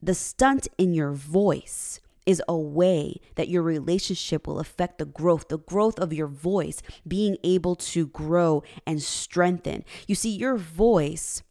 The 0.02 0.16
stunt 0.16 0.68
in 0.80 0.94
your 0.94 1.12
voice 1.12 2.01
is 2.26 2.42
a 2.48 2.58
way 2.58 3.20
that 3.36 3.50
your 3.50 3.64
relationship 3.64 4.48
will 4.48 4.60
affect 4.60 4.98
the 4.98 5.06
growth, 5.06 5.48
the 5.48 5.58
growth 5.58 6.00
of 6.00 6.14
your 6.14 6.28
voice, 6.28 6.82
being 7.08 7.38
able 7.44 7.76
to 7.76 8.08
grow 8.08 8.64
and 8.86 9.02
strengthen. 9.02 9.84
You 10.08 10.16
see, 10.16 10.30
your 10.30 10.58
voice 10.58 11.42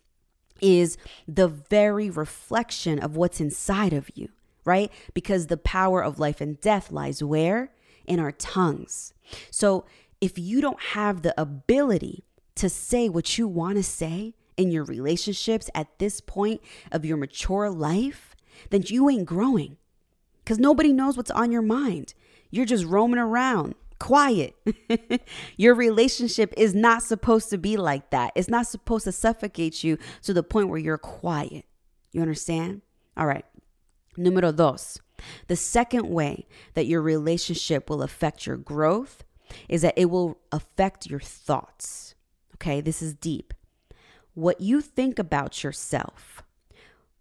is 0.61 0.97
the 1.27 1.49
very 1.49 2.11
reflection 2.11 2.99
of 2.99 3.17
what's 3.17 3.41
inside 3.41 3.93
of 3.93 4.11
you, 4.15 4.29
right? 4.65 4.93
Because 5.15 5.47
the 5.47 5.57
power 5.57 6.03
of 6.03 6.19
life 6.19 6.41
and 6.41 6.61
death 6.61 6.93
lies 6.93 7.23
where? 7.23 7.73
In 8.07 8.21
our 8.21 8.33
tongues. 8.33 9.13
So 9.51 9.85
if 10.21 10.39
you 10.39 10.61
don't 10.61 10.81
have 10.81 11.23
the 11.23 11.39
ability 11.41 12.25
to 12.57 12.69
say 12.69 13.09
what 13.09 13.39
you 13.39 13.49
want 13.49 13.77
to 13.77 13.83
say 13.83 14.35
in 14.57 14.71
your 14.71 14.85
relationships 14.85 15.71
at 15.75 15.99
this 15.99 16.21
point 16.21 16.61
of 16.93 17.05
your 17.05 17.17
mature 17.17 17.71
life, 17.71 18.37
then 18.69 18.83
you 18.87 19.09
ain't 19.09 19.25
growing 19.25 19.79
because 20.51 20.59
nobody 20.59 20.93
knows 20.93 21.17
what's 21.17 21.31
on 21.31 21.53
your 21.53 21.63
mind. 21.63 22.13
You're 22.51 22.67
just 22.67 22.85
roaming 22.85 23.21
around 23.21 23.77
quiet. 24.01 24.57
Your 25.57 25.77
relationship 25.77 26.53
is 26.57 26.75
not 26.75 27.05
supposed 27.05 27.51
to 27.51 27.57
be 27.57 27.77
like 27.77 28.11
that. 28.11 28.33
It's 28.35 28.49
not 28.49 28.67
supposed 28.67 29.05
to 29.05 29.13
suffocate 29.13 29.85
you 29.85 29.97
to 30.23 30.35
the 30.35 30.43
point 30.43 30.69
where 30.69 30.81
you're 30.81 30.99
quiet. 30.99 31.67
You 32.11 32.21
understand? 32.21 32.83
All 33.17 33.27
right. 33.27 33.45
Número 34.19 34.53
dos. 34.53 34.99
The 35.47 35.55
second 35.55 36.09
way 36.09 36.49
that 36.75 36.87
your 36.87 37.01
relationship 37.01 37.89
will 37.89 38.03
affect 38.03 38.45
your 38.45 38.57
growth 38.57 39.23
is 39.69 39.83
that 39.83 39.95
it 39.97 40.07
will 40.07 40.41
affect 40.51 41.07
your 41.07 41.21
thoughts. 41.21 42.17
Okay, 42.57 42.81
this 42.81 43.01
is 43.01 43.15
deep. 43.15 43.55
What 44.35 44.61
you 44.61 44.81
think 44.81 45.21
about 45.21 45.63
yourself, 45.63 46.43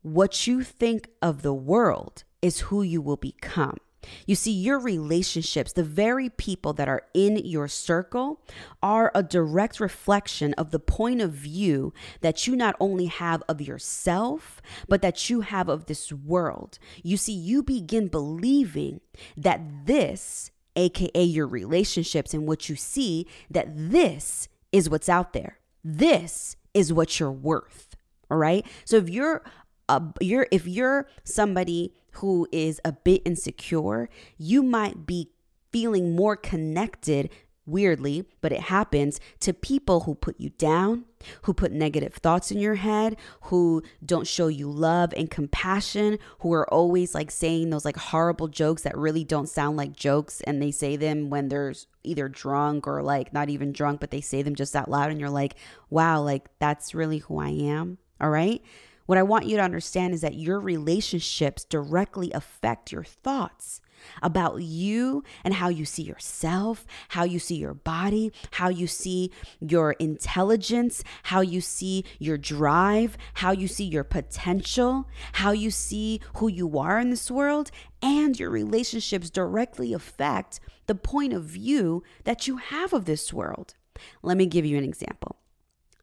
what 0.02 0.48
you 0.48 0.64
think 0.64 1.10
of 1.22 1.44
the 1.44 1.54
world 1.54 2.24
is 2.42 2.62
who 2.62 2.82
you 2.82 3.02
will 3.02 3.18
become. 3.18 3.78
You 4.26 4.36
see, 4.36 4.52
your 4.52 4.80
relationships, 4.80 5.74
the 5.74 5.84
very 5.84 6.30
people 6.30 6.74
that 6.74 6.88
are 6.88 7.04
in 7.14 7.38
your 7.38 7.68
circle, 7.68 8.42
are 8.82 9.12
a 9.14 9.22
direct 9.22 9.80
reflection 9.80 10.54
of 10.54 10.72
the 10.72 10.80
point 10.80 11.22
of 11.22 11.32
view 11.32 11.94
that 12.22 12.48
you 12.48 12.56
not 12.56 12.76
only 12.80 13.08
have 13.08 13.44
of 13.50 13.62
yourself, 13.62 14.62
but 14.88 15.02
that 15.02 15.30
you 15.30 15.42
have 15.42 15.68
of 15.68 15.86
this 15.86 16.14
world. 16.14 16.80
You 17.04 17.18
see, 17.18 17.34
you 17.34 17.62
begin 17.62 18.08
believing 18.08 19.02
that 19.36 19.62
this, 19.86 20.52
AKA 20.76 21.24
your 21.24 21.48
relationships 21.48 22.34
and 22.34 22.48
what 22.48 22.70
you 22.70 22.76
see, 22.76 23.28
that 23.50 23.68
this 23.76 24.48
is 24.72 24.90
what's 24.90 25.10
out 25.10 25.34
there. 25.34 25.58
This 25.84 26.56
is 26.74 26.94
what 26.94 27.20
you're 27.20 27.32
worth. 27.32 27.96
All 28.32 28.38
right. 28.38 28.66
So 28.86 28.98
if 28.98 29.10
you're 29.10 29.44
a, 29.90 30.02
you're 30.22 30.48
if 30.52 30.68
you're 30.68 31.08
somebody 31.24 31.94
who 32.20 32.48
is 32.52 32.80
a 32.84 32.92
bit 32.92 33.22
insecure, 33.26 34.10
you 34.38 34.64
might 34.64 35.06
be 35.06 35.32
feeling 35.72 36.16
more 36.16 36.36
connected 36.36 37.30
weirdly, 37.66 38.26
but 38.42 38.52
it 38.52 38.62
happens 38.62 39.20
to 39.40 39.54
people 39.54 40.02
who 40.02 40.16
put 40.16 40.40
you 40.40 40.50
down, 40.52 41.06
who 41.44 41.54
put 41.54 41.72
negative 41.72 42.16
thoughts 42.16 42.52
in 42.52 42.60
your 42.60 42.76
head, 42.76 43.16
who 43.44 43.84
don't 44.04 44.28
show 44.28 44.48
you 44.48 44.70
love 44.70 45.14
and 45.16 45.30
compassion, 45.30 46.18
who 46.40 46.52
are 46.54 46.72
always 46.74 47.14
like 47.14 47.30
saying 47.30 47.70
those 47.70 47.86
like 47.86 47.98
horrible 47.98 48.48
jokes 48.48 48.82
that 48.82 48.98
really 48.98 49.24
don't 49.24 49.48
sound 49.48 49.78
like 49.78 49.94
jokes 49.94 50.42
and 50.42 50.62
they 50.62 50.72
say 50.72 50.96
them 50.96 51.30
when 51.30 51.48
they're 51.48 51.74
either 52.04 52.28
drunk 52.28 52.88
or 52.88 53.04
like 53.04 53.32
not 53.34 53.50
even 53.50 53.72
drunk, 53.72 54.00
but 54.00 54.12
they 54.12 54.22
say 54.22 54.42
them 54.42 54.56
just 54.56 54.76
out 54.76 54.90
loud 54.90 55.12
and 55.12 55.20
you're 55.20 55.30
like, 55.30 55.56
"Wow, 55.90 56.22
like 56.22 56.50
that's 56.60 56.96
really 56.96 57.20
who 57.20 57.40
I 57.40 57.50
am." 57.50 57.98
All 58.20 58.30
right? 58.30 58.62
What 59.10 59.18
I 59.18 59.24
want 59.24 59.48
you 59.48 59.58
to 59.58 59.64
understand 59.64 60.14
is 60.14 60.22
that 60.22 60.36
your 60.36 60.60
relationships 60.60 61.64
directly 61.64 62.32
affect 62.32 62.92
your 62.92 63.04
thoughts 63.04 63.82
about 64.22 64.62
you 64.62 65.24
and 65.44 65.56
how 65.56 65.70
you 65.70 65.84
see 65.84 66.04
yourself, 66.04 66.86
how 67.08 67.24
you 67.24 67.40
see 67.40 67.56
your 67.56 67.74
body, 67.74 68.32
how 68.52 68.70
you 68.70 68.86
see 68.86 69.32
your 69.60 69.94
intelligence, 69.94 71.04
how 71.24 71.42
you 71.42 71.60
see 71.60 72.06
your 72.20 72.38
drive, 72.38 73.18
how 73.34 73.52
you 73.52 73.68
see 73.68 73.86
your 73.86 74.04
potential, 74.04 75.08
how 75.32 75.54
you 75.54 75.72
see 75.72 76.22
who 76.36 76.48
you 76.48 76.78
are 76.78 77.00
in 77.00 77.10
this 77.10 77.32
world, 77.32 77.72
and 78.04 78.40
your 78.40 78.52
relationships 78.52 79.32
directly 79.32 79.92
affect 79.92 80.60
the 80.86 80.94
point 80.94 81.34
of 81.34 81.46
view 81.46 82.04
that 82.26 82.46
you 82.46 82.58
have 82.58 82.94
of 82.94 83.06
this 83.06 83.34
world. 83.34 83.74
Let 84.22 84.38
me 84.38 84.46
give 84.46 84.68
you 84.68 84.78
an 84.78 84.84
example. 84.84 85.38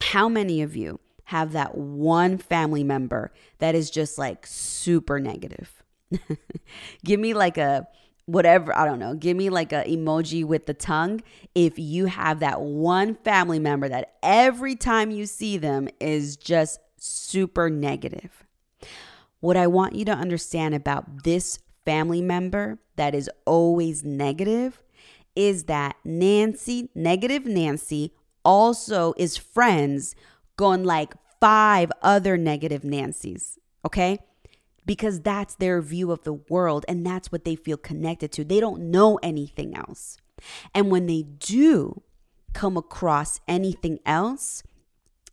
How 0.02 0.28
many 0.28 0.60
of 0.60 0.74
you 0.74 0.98
have 1.26 1.52
that 1.52 1.76
one 1.76 2.38
family 2.38 2.84
member 2.84 3.32
that 3.58 3.74
is 3.74 3.90
just 3.90 4.16
like 4.16 4.46
super 4.46 5.18
negative. 5.18 5.82
give 7.04 7.18
me 7.18 7.34
like 7.34 7.58
a 7.58 7.88
whatever, 8.26 8.76
I 8.76 8.84
don't 8.84 9.00
know, 9.00 9.14
give 9.14 9.36
me 9.36 9.50
like 9.50 9.72
a 9.72 9.82
emoji 9.84 10.44
with 10.44 10.66
the 10.66 10.74
tongue 10.74 11.22
if 11.54 11.80
you 11.80 12.06
have 12.06 12.38
that 12.40 12.60
one 12.60 13.16
family 13.16 13.58
member 13.58 13.88
that 13.88 14.14
every 14.22 14.76
time 14.76 15.10
you 15.10 15.26
see 15.26 15.56
them 15.56 15.88
is 15.98 16.36
just 16.36 16.78
super 16.96 17.70
negative. 17.70 18.44
What 19.40 19.56
I 19.56 19.66
want 19.66 19.96
you 19.96 20.04
to 20.04 20.12
understand 20.12 20.76
about 20.76 21.24
this 21.24 21.58
family 21.84 22.22
member 22.22 22.78
that 22.94 23.16
is 23.16 23.28
always 23.44 24.04
negative 24.04 24.80
is 25.34 25.64
that 25.64 25.96
Nancy, 26.04 26.88
negative 26.94 27.46
Nancy, 27.46 28.12
also 28.44 29.12
is 29.16 29.36
friends 29.36 30.14
going 30.56 30.84
like 30.84 31.14
five 31.40 31.92
other 32.02 32.36
negative 32.36 32.84
Nancy's, 32.84 33.58
okay? 33.84 34.18
Because 34.84 35.20
that's 35.20 35.54
their 35.54 35.80
view 35.80 36.12
of 36.12 36.22
the 36.24 36.32
world 36.32 36.84
and 36.88 37.04
that's 37.04 37.30
what 37.30 37.44
they 37.44 37.56
feel 37.56 37.76
connected 37.76 38.32
to. 38.32 38.44
They 38.44 38.60
don't 38.60 38.90
know 38.90 39.18
anything 39.22 39.76
else. 39.76 40.18
And 40.74 40.90
when 40.90 41.06
they 41.06 41.22
do 41.22 42.02
come 42.52 42.76
across 42.76 43.40
anything 43.46 43.98
else, 44.06 44.62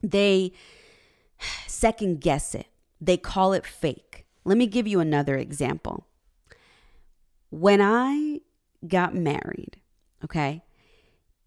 they 0.02 0.52
second 1.68 2.22
guess 2.22 2.56
it. 2.56 2.68
They 3.00 3.18
call 3.18 3.54
it 3.54 3.66
fake. 3.66 4.26
Let 4.46 4.58
me 4.58 4.68
give 4.68 4.88
you 4.88 5.00
another 5.00 5.38
example. 5.38 6.08
When 7.50 7.82
I 7.82 8.42
got 8.86 9.16
married, 9.16 9.78
okay, 10.24 10.64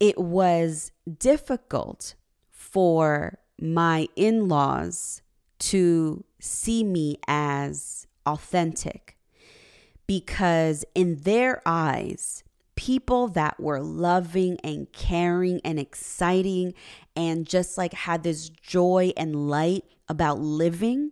it 0.00 0.18
was 0.18 0.92
difficult 1.18 2.14
for 2.50 3.38
my 3.60 4.08
in 4.16 4.48
laws 4.48 5.22
to 5.58 6.24
see 6.40 6.84
me 6.84 7.18
as 7.26 8.06
authentic 8.24 9.16
because, 10.06 10.84
in 10.94 11.16
their 11.22 11.62
eyes, 11.66 12.44
people 12.76 13.28
that 13.28 13.58
were 13.58 13.80
loving 13.80 14.58
and 14.62 14.92
caring 14.92 15.60
and 15.64 15.80
exciting 15.80 16.74
and 17.16 17.46
just 17.46 17.76
like 17.76 17.92
had 17.92 18.22
this 18.22 18.48
joy 18.48 19.12
and 19.16 19.48
light 19.48 19.84
about 20.08 20.38
living 20.38 21.10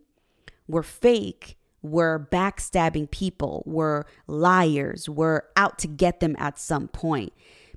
were 0.68 0.82
fake, 0.82 1.56
were 1.82 2.28
backstabbing 2.30 3.10
people, 3.10 3.62
were 3.66 4.06
liars, 4.26 5.08
were 5.08 5.48
out 5.56 5.78
to 5.78 5.88
get 5.88 6.20
them 6.20 6.36
at 6.38 6.58
some 6.58 6.88
point. 6.88 7.32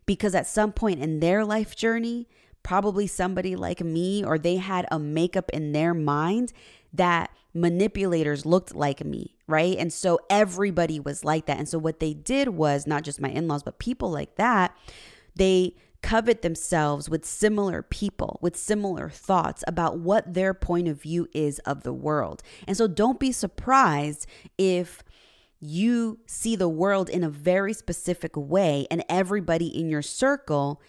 Because 0.06 0.36
at 0.36 0.48
some 0.48 0.72
point 0.72 1.02
in 1.02 1.20
their 1.20 1.44
life 1.44 1.76
journey, 1.76 2.28
probably 2.68 3.08
somebody 3.08 3.56
like 3.56 3.80
me, 3.80 4.26
or 4.26 4.38
they 4.38 4.58
had 4.58 4.86
a 4.92 5.00
makeup 5.00 5.50
in 5.52 5.72
their 5.72 5.94
mind 5.94 6.52
that 6.92 7.32
manipulators 7.54 8.46
looked 8.46 8.76
like 8.76 9.06
me, 9.06 9.38
right? 9.48 9.78
And 9.78 9.94
so 9.94 10.20
everybody 10.30 11.00
was 11.00 11.24
like 11.24 11.46
that. 11.46 11.60
And 11.60 11.70
so 11.70 11.80
what 11.80 12.02
they 12.02 12.14
did 12.14 12.50
was 12.50 12.86
not 12.86 13.04
just 13.04 13.22
my 13.22 13.30
in 13.30 13.48
laws, 13.48 13.64
but 13.64 13.80
people 13.80 14.12
like 14.12 14.36
that, 14.36 14.76
they 15.34 15.78
covet 16.02 16.42
themselves 16.42 17.10
with 17.10 17.24
similar 17.24 17.82
people, 17.82 18.38
with 18.42 18.58
similar 18.58 19.10
thoughts 19.10 19.64
about 19.66 20.00
what 20.00 20.34
their 20.34 20.54
point 20.54 20.90
of 20.90 21.02
view 21.02 21.26
is 21.34 21.60
of 21.60 21.84
the 21.84 21.94
world. 21.94 22.44
And 22.68 22.76
so 22.76 22.86
don't 22.86 23.18
be 23.18 23.32
surprised 23.32 24.28
if 24.58 25.04
you 25.62 26.20
see 26.26 26.58
the 26.58 26.68
world 26.68 27.10
in 27.10 27.24
a 27.24 27.30
very 27.30 27.72
specific 27.72 28.36
way 28.36 28.88
and 28.92 29.06
everybody 29.08 29.68
in 29.68 29.90
your 29.90 30.02
circle 30.02 30.82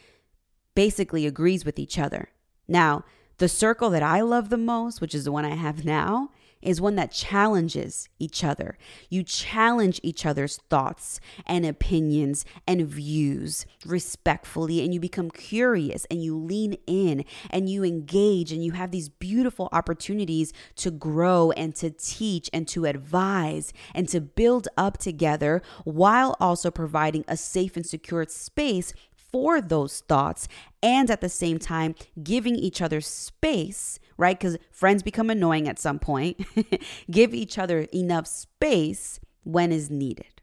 basically 0.78 1.26
agrees 1.26 1.64
with 1.64 1.76
each 1.76 1.98
other. 1.98 2.28
Now, 2.68 3.04
the 3.38 3.48
circle 3.48 3.90
that 3.90 4.02
I 4.04 4.20
love 4.20 4.48
the 4.48 4.56
most, 4.56 5.00
which 5.00 5.12
is 5.12 5.24
the 5.24 5.32
one 5.32 5.44
I 5.44 5.56
have 5.56 5.84
now, 5.84 6.30
is 6.62 6.80
one 6.80 6.94
that 6.94 7.10
challenges 7.10 8.08
each 8.20 8.44
other. 8.44 8.78
You 9.10 9.24
challenge 9.24 9.98
each 10.04 10.24
other's 10.24 10.58
thoughts 10.70 11.18
and 11.46 11.66
opinions 11.66 12.44
and 12.64 12.86
views 12.86 13.66
respectfully, 13.84 14.84
and 14.84 14.94
you 14.94 15.00
become 15.00 15.32
curious 15.32 16.04
and 16.12 16.22
you 16.22 16.36
lean 16.36 16.76
in 16.86 17.24
and 17.50 17.68
you 17.68 17.82
engage 17.82 18.52
and 18.52 18.64
you 18.64 18.70
have 18.70 18.92
these 18.92 19.08
beautiful 19.08 19.68
opportunities 19.72 20.52
to 20.76 20.92
grow 20.92 21.50
and 21.52 21.74
to 21.74 21.90
teach 21.90 22.48
and 22.52 22.68
to 22.68 22.84
advise 22.84 23.72
and 23.96 24.08
to 24.10 24.20
build 24.20 24.68
up 24.76 24.96
together 24.96 25.60
while 25.82 26.36
also 26.38 26.70
providing 26.70 27.24
a 27.26 27.36
safe 27.36 27.76
and 27.76 27.84
secure 27.84 28.24
space 28.28 28.92
for 29.30 29.60
those 29.60 30.00
thoughts 30.00 30.48
and 30.82 31.10
at 31.10 31.20
the 31.20 31.28
same 31.28 31.58
time 31.58 31.94
giving 32.22 32.56
each 32.56 32.80
other 32.80 33.00
space, 33.00 33.98
right? 34.16 34.38
Because 34.38 34.58
friends 34.70 35.02
become 35.02 35.30
annoying 35.30 35.68
at 35.68 35.78
some 35.78 35.98
point. 35.98 36.40
Give 37.10 37.34
each 37.34 37.58
other 37.58 37.80
enough 37.92 38.26
space 38.26 39.20
when 39.44 39.72
is 39.72 39.90
needed. 39.90 40.42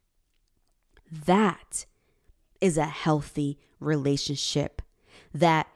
That 1.11 1.85
is 2.61 2.77
a 2.77 2.85
healthy 2.85 3.59
relationship 3.79 4.81
that 5.33 5.67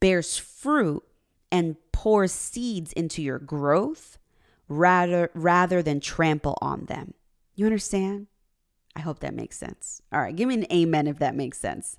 bears 0.00 0.36
fruit 0.38 1.02
and 1.52 1.76
pours 1.92 2.32
seeds 2.32 2.92
into 2.92 3.22
your 3.22 3.38
growth 3.38 4.18
rather 4.68 5.30
rather 5.34 5.82
than 5.82 6.00
trample 6.00 6.56
on 6.62 6.86
them. 6.86 7.14
You 7.54 7.66
understand? 7.66 8.28
I 9.00 9.02
hope 9.02 9.20
that 9.20 9.32
makes 9.32 9.56
sense. 9.56 10.02
All 10.12 10.20
right, 10.20 10.36
give 10.36 10.46
me 10.46 10.56
an 10.56 10.66
amen 10.70 11.06
if 11.06 11.18
that 11.20 11.34
makes 11.34 11.56
sense. 11.56 11.96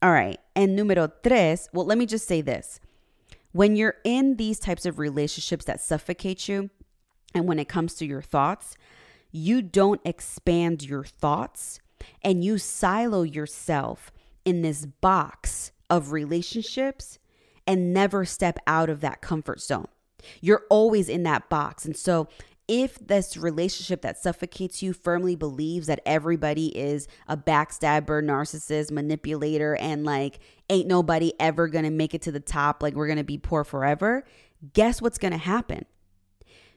All 0.00 0.10
right, 0.10 0.40
and 0.56 0.70
número 0.78 1.12
tres, 1.22 1.68
well, 1.74 1.84
let 1.84 1.98
me 1.98 2.06
just 2.06 2.26
say 2.26 2.40
this. 2.40 2.80
When 3.52 3.76
you're 3.76 3.96
in 4.04 4.36
these 4.36 4.58
types 4.58 4.86
of 4.86 4.98
relationships 4.98 5.66
that 5.66 5.82
suffocate 5.82 6.48
you, 6.48 6.70
and 7.34 7.46
when 7.46 7.58
it 7.58 7.68
comes 7.68 7.92
to 7.96 8.06
your 8.06 8.22
thoughts, 8.22 8.74
you 9.30 9.60
don't 9.60 10.00
expand 10.02 10.82
your 10.82 11.04
thoughts 11.04 11.78
and 12.22 12.42
you 12.42 12.56
silo 12.56 13.20
yourself 13.20 14.10
in 14.46 14.62
this 14.62 14.86
box 14.86 15.72
of 15.90 16.10
relationships 16.10 17.18
and 17.66 17.92
never 17.92 18.24
step 18.24 18.58
out 18.66 18.88
of 18.88 19.02
that 19.02 19.20
comfort 19.20 19.60
zone. 19.60 19.88
You're 20.40 20.64
always 20.70 21.10
in 21.10 21.22
that 21.24 21.50
box. 21.50 21.84
And 21.84 21.98
so, 21.98 22.28
if 22.70 23.04
this 23.04 23.36
relationship 23.36 24.00
that 24.02 24.16
suffocates 24.16 24.80
you 24.80 24.92
firmly 24.92 25.34
believes 25.34 25.88
that 25.88 26.00
everybody 26.06 26.68
is 26.78 27.08
a 27.26 27.36
backstabber, 27.36 28.22
narcissist, 28.22 28.92
manipulator, 28.92 29.74
and 29.74 30.04
like 30.04 30.38
ain't 30.68 30.86
nobody 30.86 31.32
ever 31.40 31.66
gonna 31.66 31.90
make 31.90 32.14
it 32.14 32.22
to 32.22 32.30
the 32.30 32.38
top, 32.38 32.80
like 32.80 32.94
we're 32.94 33.08
gonna 33.08 33.24
be 33.24 33.36
poor 33.36 33.64
forever, 33.64 34.24
guess 34.72 35.02
what's 35.02 35.18
gonna 35.18 35.36
happen? 35.36 35.84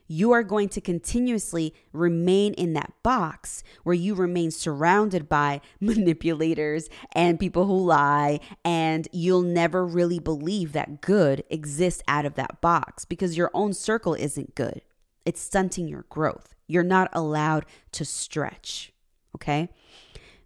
you 0.06 0.32
are 0.32 0.42
going 0.42 0.68
to 0.68 0.82
continuously 0.82 1.72
remain 1.94 2.52
in 2.54 2.74
that 2.74 2.92
box 3.02 3.64
where 3.84 3.94
you 3.94 4.14
remain 4.14 4.50
surrounded 4.50 5.30
by 5.30 5.62
manipulators 5.80 6.90
and 7.12 7.40
people 7.40 7.64
who 7.64 7.86
lie, 7.86 8.38
and 8.66 9.08
you'll 9.12 9.40
never 9.40 9.86
really 9.86 10.18
believe 10.18 10.72
that 10.72 11.00
good 11.00 11.42
exists 11.48 12.02
out 12.06 12.26
of 12.26 12.34
that 12.34 12.60
box 12.60 13.06
because 13.06 13.34
your 13.34 13.50
own 13.54 13.72
circle 13.72 14.12
isn't 14.12 14.54
good. 14.54 14.82
It's 15.24 15.40
stunting 15.40 15.88
your 15.88 16.04
growth. 16.08 16.54
You're 16.66 16.82
not 16.82 17.08
allowed 17.12 17.66
to 17.92 18.04
stretch. 18.04 18.92
Okay. 19.36 19.68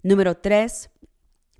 Número 0.04 0.40
tres, 0.40 0.88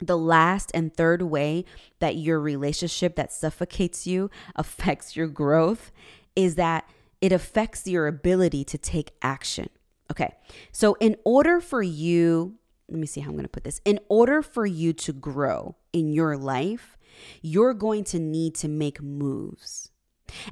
the 0.01 0.17
last 0.17 0.71
and 0.75 0.95
third 0.95 1.23
way 1.23 1.65
that 1.99 2.17
your 2.17 2.41
relationship 2.41 3.17
that 3.17 3.33
suffocates 3.33 4.07
you 4.07 4.31
affects 4.57 5.17
your 5.17 5.27
growth 5.27 5.91
is 6.37 6.55
that 6.55 6.89
it 7.21 7.33
affects 7.33 7.87
your 7.87 8.07
ability 8.07 8.65
to 8.65 8.79
take 8.79 9.13
action. 9.23 9.69
Okay. 10.11 10.35
So, 10.73 10.97
in 11.01 11.17
order 11.25 11.61
for 11.61 11.83
you, 11.83 12.55
let 12.89 12.99
me 12.99 13.07
see 13.07 13.21
how 13.21 13.29
I'm 13.29 13.35
going 13.35 13.45
to 13.45 13.51
put 13.51 13.65
this. 13.65 13.81
In 13.85 14.01
order 14.09 14.41
for 14.41 14.65
you 14.65 14.93
to 14.95 15.13
grow 15.13 15.77
in 15.93 16.13
your 16.13 16.37
life, 16.37 16.97
you're 17.43 17.75
going 17.75 18.05
to 18.05 18.19
need 18.19 18.55
to 18.57 18.69
make 18.69 19.03
moves. 19.03 19.88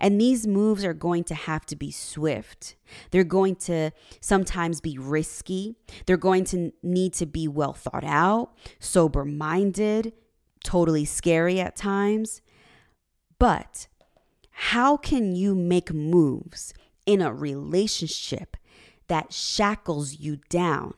And 0.00 0.20
these 0.20 0.46
moves 0.46 0.84
are 0.84 0.94
going 0.94 1.24
to 1.24 1.34
have 1.34 1.66
to 1.66 1.76
be 1.76 1.90
swift. 1.90 2.76
They're 3.10 3.24
going 3.24 3.56
to 3.56 3.90
sometimes 4.20 4.80
be 4.80 4.98
risky. 4.98 5.76
They're 6.06 6.16
going 6.16 6.44
to 6.46 6.72
need 6.82 7.12
to 7.14 7.26
be 7.26 7.48
well 7.48 7.72
thought 7.72 8.04
out, 8.04 8.52
sober 8.78 9.24
minded, 9.24 10.12
totally 10.64 11.04
scary 11.04 11.60
at 11.60 11.76
times. 11.76 12.42
But 13.38 13.86
how 14.50 14.96
can 14.96 15.36
you 15.36 15.54
make 15.54 15.92
moves 15.92 16.72
in 17.04 17.20
a 17.20 17.32
relationship 17.32 18.56
that 19.08 19.32
shackles 19.32 20.18
you 20.18 20.38
down 20.48 20.94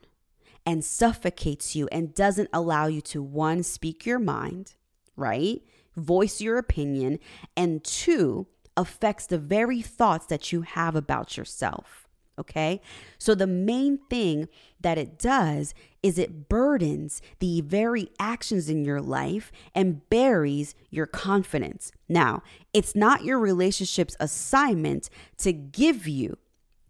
and 0.65 0.85
suffocates 0.85 1.75
you 1.75 1.89
and 1.91 2.15
doesn't 2.15 2.49
allow 2.53 2.87
you 2.87 3.01
to 3.01 3.23
one, 3.23 3.63
speak 3.63 4.07
your 4.07 4.19
mind, 4.19 4.75
right? 5.17 5.63
Voice 5.97 6.41
your 6.41 6.59
opinion, 6.59 7.19
and 7.57 7.83
two, 7.83 8.47
affects 8.79 9.27
the 9.27 9.39
very 9.39 9.83
thoughts 9.83 10.25
that 10.27 10.53
you 10.53 10.63
have 10.63 10.97
about 10.97 11.37
yourself. 11.37 12.09
Okay. 12.39 12.81
So 13.19 13.35
the 13.35 13.49
main 13.49 13.99
thing 14.09 14.49
that 14.81 14.97
it 14.97 15.19
does 15.19 15.75
is 16.05 16.19
it 16.19 16.49
burdens 16.49 17.21
the 17.41 17.63
very 17.63 18.11
actions 18.21 18.69
in 18.71 18.85
your 18.85 19.01
life 19.01 19.51
and 19.75 20.09
buries 20.09 20.77
your 20.89 21.07
confidence. 21.07 21.91
Now, 22.09 22.45
it's 22.73 22.95
not 22.95 23.25
your 23.25 23.41
relationship's 23.41 24.17
assignment 24.21 25.11
to 25.39 25.53
give 25.53 26.07
you 26.07 26.39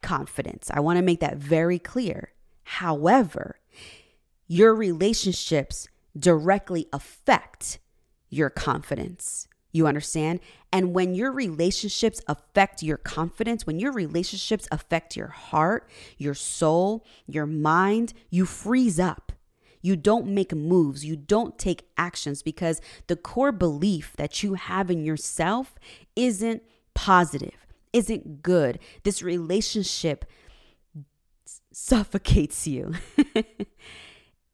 confidence. 0.02 0.70
I 0.72 0.80
want 0.80 0.98
to 0.98 1.02
make 1.02 1.20
that 1.20 1.38
very 1.38 1.78
clear. 1.78 2.32
However, 2.64 3.58
your 4.46 4.74
relationships 4.74 5.88
directly 6.18 6.88
affect 6.92 7.78
your 8.28 8.50
confidence. 8.50 9.48
You 9.78 9.86
understand? 9.86 10.40
And 10.72 10.92
when 10.92 11.14
your 11.14 11.30
relationships 11.30 12.20
affect 12.26 12.82
your 12.82 12.96
confidence, 12.96 13.64
when 13.64 13.78
your 13.78 13.92
relationships 13.92 14.66
affect 14.72 15.14
your 15.14 15.28
heart, 15.28 15.88
your 16.16 16.34
soul, 16.34 17.06
your 17.28 17.46
mind, 17.46 18.12
you 18.28 18.44
freeze 18.44 18.98
up. 18.98 19.30
You 19.80 19.94
don't 19.94 20.26
make 20.26 20.52
moves. 20.52 21.04
You 21.04 21.14
don't 21.14 21.56
take 21.60 21.86
actions 21.96 22.42
because 22.42 22.80
the 23.06 23.14
core 23.14 23.52
belief 23.52 24.14
that 24.16 24.42
you 24.42 24.54
have 24.54 24.90
in 24.90 25.04
yourself 25.04 25.76
isn't 26.16 26.64
positive, 26.94 27.64
isn't 27.92 28.42
good. 28.42 28.80
This 29.04 29.22
relationship 29.22 30.24
suffocates 31.70 32.66
you. 32.66 32.94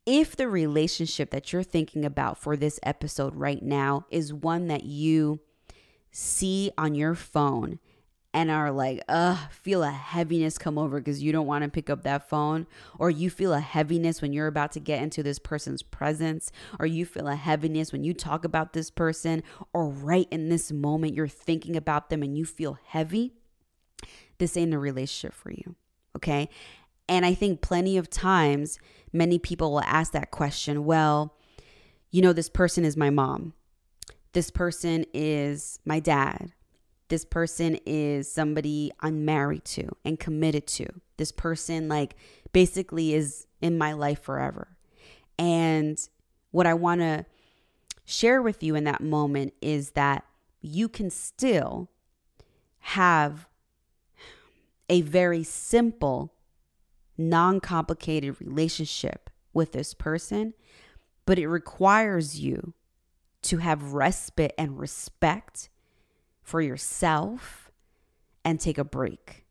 if 0.07 0.37
the 0.37 0.49
relationship 0.49 1.31
that 1.31 1.53
you're 1.53 1.63
thinking 1.63 2.05
about 2.05 2.39
for 2.39 2.57
this 2.57 2.79
episode 2.83 3.35
right 3.35 3.63
now 3.63 4.05
is 4.11 4.33
one 4.33 4.69
that 4.69 4.85
you 4.85 5.41
see 6.11 6.71
on 6.77 6.95
your 6.95 7.15
phone 7.15 7.79
and 8.35 8.51
are 8.51 8.73
like, 8.73 9.01
ugh, 9.09 9.39
feel 9.51 9.85
a 9.85 9.91
heaviness 9.91 10.59
come 10.59 10.77
over 10.77 10.99
because 10.99 11.23
you 11.23 11.31
don't 11.31 11.47
want 11.47 11.63
to 11.63 11.71
pick 11.71 11.89
up 11.89 12.03
that 12.03 12.29
phone, 12.29 12.67
or 12.99 13.09
you 13.09 13.31
feel 13.31 13.53
a 13.53 13.61
heaviness 13.61 14.21
when 14.21 14.33
you're 14.33 14.49
about 14.49 14.73
to 14.73 14.81
get 14.81 15.01
into 15.01 15.23
this 15.23 15.39
person's 15.39 15.83
presence, 15.83 16.51
or 16.81 16.87
you 16.87 17.07
feel 17.07 17.29
a 17.29 17.37
heaviness 17.37 17.93
when 17.93 18.03
you 18.03 18.13
talk 18.13 18.45
about 18.45 18.73
this 18.73 18.91
person, 18.91 19.41
or 19.73 19.89
right 19.89 20.27
in 20.33 20.49
this 20.49 20.73
moment 20.73 21.15
you're 21.15 21.29
thinking 21.29 21.77
about 21.77 22.11
them 22.11 22.25
and 22.25 22.37
you 22.37 22.45
feel 22.45 22.77
heavy, 22.87 23.33
this 24.39 24.57
ain't 24.57 24.75
a 24.75 24.79
relationship 24.81 25.33
for 25.33 25.53
you. 25.53 25.77
Okay. 26.17 26.49
And 27.09 27.25
I 27.25 27.35
think 27.35 27.61
plenty 27.61 27.97
of 27.97 28.11
times, 28.11 28.81
many 29.15 29.39
people 29.39 29.71
will 29.73 29.83
ask 29.83 30.13
that 30.13 30.31
question 30.31 30.85
well, 30.85 31.35
you 32.11 32.21
know, 32.21 32.33
this 32.33 32.51
person 32.51 32.85
is 32.85 32.97
my 32.97 33.11
mom. 33.11 33.55
This 34.33 34.51
person 34.51 35.07
is 35.15 35.79
my 35.85 36.01
dad. 36.01 36.53
This 37.09 37.25
person 37.25 37.79
is 37.87 38.31
somebody 38.31 38.91
I'm 39.01 39.25
married 39.25 39.65
to 39.67 39.89
and 40.05 40.19
committed 40.19 40.67
to. 40.69 40.87
This 41.17 41.33
person, 41.33 41.89
like, 41.89 42.17
basically 42.53 43.15
is 43.15 43.47
in 43.61 43.79
my 43.79 43.93
life 43.93 44.23
forever. 44.23 44.77
And 45.39 45.99
what 46.51 46.67
I 46.67 46.75
want 46.75 47.01
to 47.01 47.27
share 48.05 48.43
with 48.43 48.63
you 48.63 48.75
in 48.75 48.85
that 48.85 49.01
moment 49.01 49.55
is 49.61 49.91
that 49.91 50.25
you 50.61 50.89
can 50.89 51.11
still 51.11 51.89
have 52.79 53.49
a 54.89 55.01
very 55.03 55.43
simple 55.43 56.34
non 57.17 57.61
complicated 57.61 58.41
relationship 58.41 59.31
with 59.53 59.73
this 59.73 59.95
person, 59.95 60.55
but 61.27 61.39
it 61.39 61.49
requires 61.49 62.41
you 62.41 62.75
to 63.43 63.59
have 63.59 63.93
respite 63.93 64.53
and 64.59 64.79
respect 64.79 65.69
for 66.43 66.61
yourself 66.61 67.71
and 68.45 68.61
take 68.61 68.79
a 68.79 68.85
break. 68.85 69.45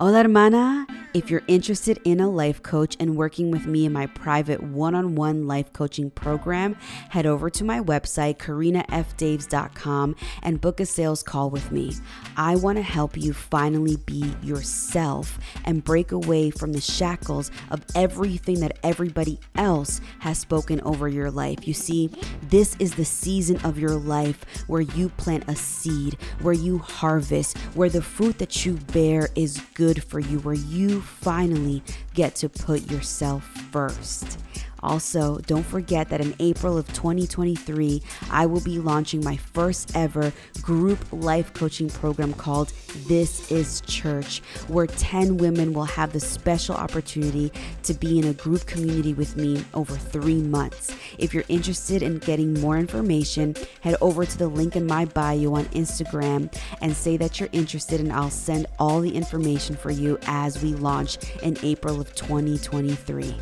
Hola, 0.00 0.22
hermana. 0.22 0.86
If 1.12 1.28
you're 1.28 1.42
interested 1.48 2.00
in 2.04 2.20
a 2.20 2.30
life 2.30 2.62
coach 2.62 2.96
and 3.00 3.16
working 3.16 3.50
with 3.50 3.66
me 3.66 3.84
in 3.84 3.92
my 3.92 4.06
private 4.06 4.62
one 4.62 4.94
on 4.94 5.16
one 5.16 5.48
life 5.48 5.72
coaching 5.72 6.08
program, 6.08 6.76
head 7.08 7.26
over 7.26 7.50
to 7.50 7.64
my 7.64 7.80
website, 7.80 8.36
karinafdaves.com, 8.36 10.14
and 10.44 10.60
book 10.60 10.78
a 10.78 10.86
sales 10.86 11.24
call 11.24 11.50
with 11.50 11.72
me. 11.72 11.96
I 12.36 12.54
want 12.54 12.78
to 12.78 12.82
help 12.82 13.16
you 13.16 13.32
finally 13.32 13.96
be 14.06 14.32
yourself 14.40 15.40
and 15.64 15.82
break 15.82 16.12
away 16.12 16.50
from 16.50 16.72
the 16.72 16.80
shackles 16.80 17.50
of 17.72 17.84
everything 17.96 18.60
that 18.60 18.78
everybody 18.84 19.40
else 19.56 20.00
has 20.20 20.38
spoken 20.38 20.80
over 20.82 21.08
your 21.08 21.32
life. 21.32 21.66
You 21.66 21.74
see, 21.74 22.10
this 22.42 22.76
is 22.78 22.94
the 22.94 23.04
season 23.04 23.56
of 23.64 23.80
your 23.80 23.96
life 23.96 24.44
where 24.68 24.80
you 24.80 25.08
plant 25.08 25.48
a 25.48 25.56
seed, 25.56 26.16
where 26.40 26.54
you 26.54 26.78
harvest, 26.78 27.58
where 27.74 27.88
the 27.88 28.00
fruit 28.00 28.38
that 28.38 28.64
you 28.64 28.74
bear 28.92 29.28
is 29.34 29.60
good 29.74 30.04
for 30.04 30.20
you, 30.20 30.38
where 30.40 30.54
you 31.00 31.06
finally 31.06 31.82
get 32.12 32.34
to 32.34 32.48
put 32.48 32.90
yourself 32.90 33.42
first. 33.72 34.38
Also, 34.82 35.38
don't 35.46 35.66
forget 35.66 36.08
that 36.08 36.20
in 36.20 36.34
April 36.38 36.78
of 36.78 36.86
2023, 36.92 38.02
I 38.30 38.46
will 38.46 38.60
be 38.60 38.78
launching 38.78 39.22
my 39.22 39.36
first 39.36 39.96
ever 39.96 40.32
group 40.62 40.98
life 41.12 41.52
coaching 41.54 41.88
program 41.88 42.32
called 42.32 42.72
This 43.06 43.50
is 43.50 43.80
Church, 43.82 44.40
where 44.68 44.86
10 44.86 45.36
women 45.36 45.72
will 45.72 45.84
have 45.84 46.12
the 46.12 46.20
special 46.20 46.74
opportunity 46.74 47.52
to 47.82 47.94
be 47.94 48.18
in 48.18 48.26
a 48.28 48.34
group 48.34 48.66
community 48.66 49.14
with 49.14 49.36
me 49.36 49.64
over 49.74 49.94
three 49.94 50.40
months. 50.40 50.96
If 51.18 51.34
you're 51.34 51.44
interested 51.48 52.02
in 52.02 52.18
getting 52.18 52.54
more 52.54 52.78
information, 52.78 53.54
head 53.80 53.96
over 54.00 54.24
to 54.24 54.38
the 54.38 54.48
link 54.48 54.76
in 54.76 54.86
my 54.86 55.04
bio 55.04 55.54
on 55.54 55.64
Instagram 55.66 56.54
and 56.80 56.94
say 56.94 57.16
that 57.18 57.38
you're 57.38 57.48
interested, 57.52 58.00
and 58.00 58.12
I'll 58.12 58.30
send 58.30 58.66
all 58.78 59.00
the 59.00 59.14
information 59.14 59.76
for 59.76 59.90
you 59.90 60.18
as 60.26 60.62
we 60.62 60.74
launch 60.74 61.18
in 61.42 61.56
April 61.62 62.00
of 62.00 62.14
2023. 62.14 63.34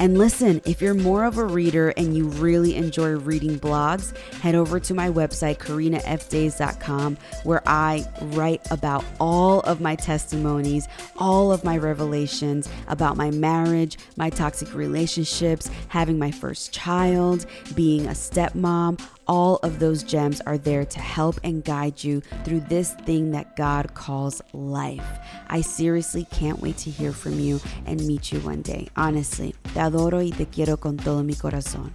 And 0.00 0.16
listen, 0.16 0.62
if 0.64 0.80
you're 0.80 0.94
more 0.94 1.24
of 1.24 1.36
a 1.36 1.44
reader 1.44 1.90
and 1.90 2.16
you 2.16 2.24
really 2.24 2.74
enjoy 2.74 3.10
reading 3.10 3.60
blogs, 3.60 4.16
head 4.36 4.54
over 4.54 4.80
to 4.80 4.94
my 4.94 5.10
website, 5.10 5.58
karinafdaves.com, 5.58 7.18
where 7.44 7.62
I 7.66 8.06
write 8.22 8.62
about 8.70 9.04
all 9.20 9.60
of 9.60 9.82
my 9.82 9.96
testimonies, 9.96 10.88
all 11.18 11.52
of 11.52 11.64
my 11.64 11.76
revelations 11.76 12.66
about 12.88 13.18
my 13.18 13.30
marriage, 13.30 13.98
my 14.16 14.30
toxic 14.30 14.74
relationships, 14.74 15.70
having 15.88 16.18
my 16.18 16.30
first 16.30 16.72
child, 16.72 17.44
being 17.74 18.06
a 18.06 18.12
stepmom, 18.12 18.98
all 19.30 19.60
of 19.62 19.78
those 19.78 20.02
gems 20.02 20.40
are 20.40 20.58
there 20.58 20.84
to 20.84 20.98
help 20.98 21.38
and 21.44 21.64
guide 21.64 22.02
you 22.02 22.20
through 22.42 22.58
this 22.62 22.94
thing 22.94 23.30
that 23.30 23.54
God 23.54 23.94
calls 23.94 24.42
life. 24.52 25.06
I 25.46 25.60
seriously 25.60 26.26
can't 26.32 26.58
wait 26.58 26.76
to 26.78 26.90
hear 26.90 27.12
from 27.12 27.38
you 27.38 27.60
and 27.86 28.04
meet 28.08 28.32
you 28.32 28.40
one 28.40 28.60
day. 28.62 28.88
Honestly, 28.96 29.54
te 29.72 29.78
adoro 29.78 30.18
y 30.18 30.36
te 30.36 30.46
quiero 30.46 30.76
con 30.76 30.96
todo 30.96 31.22
mi 31.22 31.34
corazón. 31.34 31.92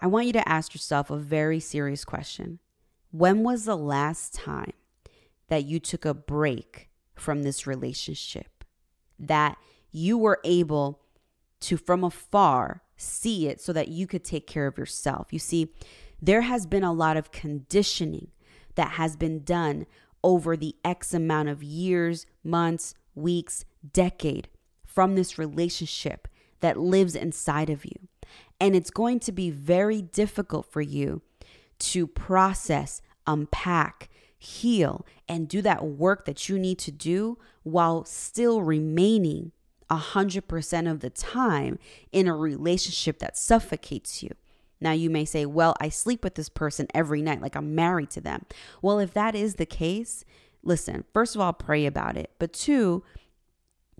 I 0.00 0.06
want 0.06 0.26
you 0.26 0.32
to 0.32 0.48
ask 0.48 0.72
yourself 0.72 1.10
a 1.10 1.18
very 1.18 1.60
serious 1.60 2.06
question. 2.06 2.60
When 3.10 3.42
was 3.42 3.66
the 3.66 3.76
last 3.76 4.32
time 4.32 4.72
that 5.48 5.64
you 5.64 5.80
took 5.80 6.06
a 6.06 6.14
break 6.14 6.88
from 7.14 7.42
this 7.42 7.66
relationship? 7.66 8.64
That 9.18 9.58
you 9.94 10.18
were 10.18 10.40
able 10.44 11.00
to, 11.60 11.76
from 11.76 12.02
afar, 12.02 12.82
see 12.96 13.46
it 13.46 13.60
so 13.60 13.72
that 13.72 13.88
you 13.88 14.06
could 14.06 14.24
take 14.24 14.46
care 14.46 14.66
of 14.66 14.76
yourself. 14.76 15.28
You 15.30 15.38
see, 15.38 15.72
there 16.20 16.42
has 16.42 16.66
been 16.66 16.84
a 16.84 16.92
lot 16.92 17.16
of 17.16 17.30
conditioning 17.30 18.28
that 18.74 18.92
has 18.92 19.16
been 19.16 19.44
done 19.44 19.86
over 20.22 20.56
the 20.56 20.74
X 20.84 21.14
amount 21.14 21.48
of 21.48 21.62
years, 21.62 22.26
months, 22.42 22.94
weeks, 23.14 23.64
decade 23.92 24.48
from 24.84 25.14
this 25.14 25.38
relationship 25.38 26.26
that 26.60 26.76
lives 26.76 27.14
inside 27.14 27.70
of 27.70 27.84
you. 27.84 28.08
And 28.58 28.74
it's 28.74 28.90
going 28.90 29.20
to 29.20 29.32
be 29.32 29.50
very 29.50 30.02
difficult 30.02 30.66
for 30.72 30.80
you 30.80 31.22
to 31.78 32.06
process, 32.06 33.00
unpack, 33.26 34.08
heal, 34.36 35.06
and 35.28 35.48
do 35.48 35.62
that 35.62 35.84
work 35.84 36.24
that 36.24 36.48
you 36.48 36.58
need 36.58 36.78
to 36.80 36.90
do 36.90 37.38
while 37.62 38.04
still 38.04 38.62
remaining 38.62 39.52
100% 39.90 40.90
of 40.90 41.00
the 41.00 41.10
time 41.10 41.78
in 42.12 42.26
a 42.26 42.34
relationship 42.34 43.18
that 43.18 43.36
suffocates 43.36 44.22
you. 44.22 44.30
Now, 44.80 44.92
you 44.92 45.08
may 45.08 45.24
say, 45.24 45.46
well, 45.46 45.74
I 45.80 45.88
sleep 45.88 46.24
with 46.24 46.34
this 46.34 46.48
person 46.48 46.88
every 46.94 47.22
night, 47.22 47.40
like 47.40 47.56
I'm 47.56 47.74
married 47.74 48.10
to 48.10 48.20
them. 48.20 48.44
Well, 48.82 48.98
if 48.98 49.14
that 49.14 49.34
is 49.34 49.54
the 49.54 49.66
case, 49.66 50.24
listen, 50.62 51.04
first 51.12 51.34
of 51.34 51.40
all, 51.40 51.52
pray 51.52 51.86
about 51.86 52.16
it. 52.16 52.30
But 52.38 52.52
two, 52.52 53.02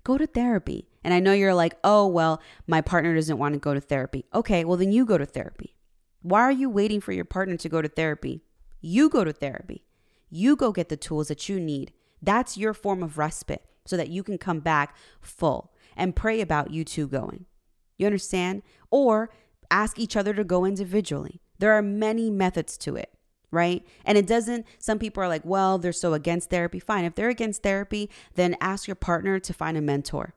go 0.03 0.19
to 0.19 0.27
therapy. 0.27 0.89
And 1.03 1.15
I 1.15 1.21
know 1.21 1.33
you're 1.33 1.55
like, 1.55 1.77
oh, 1.85 2.07
well, 2.07 2.41
my 2.67 2.81
partner 2.81 3.15
doesn't 3.15 3.39
want 3.39 3.55
to 3.55 3.61
go 3.61 3.75
to 3.75 3.81
therapy. 3.81 4.25
Okay, 4.35 4.65
well, 4.65 4.77
then 4.77 4.93
you 4.93 5.07
go 5.07 5.19
to 5.19 5.27
therapy. 5.27 5.75
Why 6.23 6.41
are 6.41 6.53
you 6.53 6.71
waiting 6.71 7.01
for 7.01 7.13
your 7.13 7.27
partner 7.27 7.57
to 7.57 7.69
go 7.69 7.83
to 7.83 7.89
therapy? 7.89 8.43
You 8.81 9.09
go 9.09 9.25
to 9.25 9.33
therapy. 9.33 9.85
You 10.31 10.57
go 10.57 10.73
get 10.73 10.89
the 10.89 10.97
tools 10.97 11.29
that 11.29 11.49
you 11.49 11.61
need. 11.61 11.93
That's 12.23 12.57
your 12.57 12.75
form 12.75 13.03
of 13.03 13.19
respite 13.19 13.65
so 13.85 13.97
that 13.97 14.09
you 14.09 14.23
can 14.23 14.39
come 14.39 14.61
back 14.61 14.97
full 15.21 15.74
and 15.97 16.17
pray 16.17 16.41
about 16.41 16.71
you 16.71 16.85
two 16.85 17.07
going. 17.07 17.47
You 17.97 18.07
understand? 18.07 18.63
Or 18.91 19.31
ask 19.71 19.99
each 19.99 20.17
other 20.17 20.35
to 20.35 20.45
go 20.45 20.65
individually. 20.65 21.41
There 21.59 21.73
are 21.73 21.83
many 21.83 22.31
methods 22.31 22.77
to 22.79 22.97
it, 22.97 23.13
right? 23.51 23.87
And 24.05 24.19
it 24.19 24.27
doesn't, 24.27 24.67
some 24.79 24.99
people 24.99 25.23
are 25.23 25.29
like, 25.29 25.45
well, 25.45 25.79
they're 25.79 25.93
so 25.93 26.15
against 26.15 26.51
therapy. 26.51 26.81
Fine. 26.81 27.05
If 27.05 27.15
they're 27.15 27.29
against 27.29 27.63
therapy, 27.63 28.11
then 28.35 28.57
ask 28.61 28.89
your 28.89 28.97
partner 28.97 29.39
to 29.39 29.53
find 29.53 29.77
a 29.77 29.83
mentor. 29.83 30.35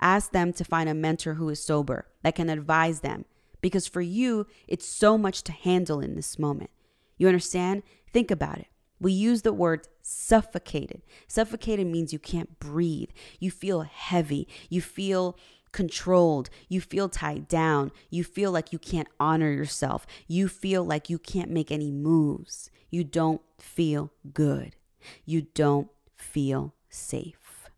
Ask 0.00 0.32
them 0.32 0.52
to 0.54 0.64
find 0.64 0.88
a 0.88 0.94
mentor 0.94 1.34
who 1.34 1.48
is 1.48 1.62
sober 1.62 2.06
that 2.22 2.34
can 2.34 2.50
advise 2.50 3.00
them. 3.00 3.24
Because 3.60 3.88
for 3.88 4.02
you, 4.02 4.46
it's 4.68 4.86
so 4.86 5.18
much 5.18 5.42
to 5.44 5.52
handle 5.52 6.00
in 6.00 6.14
this 6.14 6.38
moment. 6.38 6.70
You 7.16 7.26
understand? 7.26 7.82
Think 8.12 8.30
about 8.30 8.58
it. 8.58 8.68
We 9.00 9.12
use 9.12 9.42
the 9.42 9.52
word 9.52 9.86
suffocated. 10.02 11.02
Suffocated 11.28 11.86
means 11.86 12.12
you 12.12 12.18
can't 12.18 12.58
breathe. 12.58 13.10
You 13.38 13.50
feel 13.50 13.82
heavy. 13.82 14.48
You 14.70 14.80
feel 14.80 15.36
controlled. 15.72 16.48
You 16.68 16.80
feel 16.80 17.08
tied 17.08 17.48
down. 17.48 17.92
You 18.08 18.24
feel 18.24 18.50
like 18.50 18.72
you 18.72 18.78
can't 18.78 19.08
honor 19.20 19.50
yourself. 19.50 20.06
You 20.26 20.48
feel 20.48 20.84
like 20.84 21.10
you 21.10 21.18
can't 21.18 21.50
make 21.50 21.70
any 21.70 21.90
moves. 21.90 22.70
You 22.90 23.04
don't 23.04 23.42
feel 23.58 24.12
good. 24.32 24.76
You 25.24 25.42
don't 25.42 25.88
feel 26.14 26.74
safe. 26.88 27.70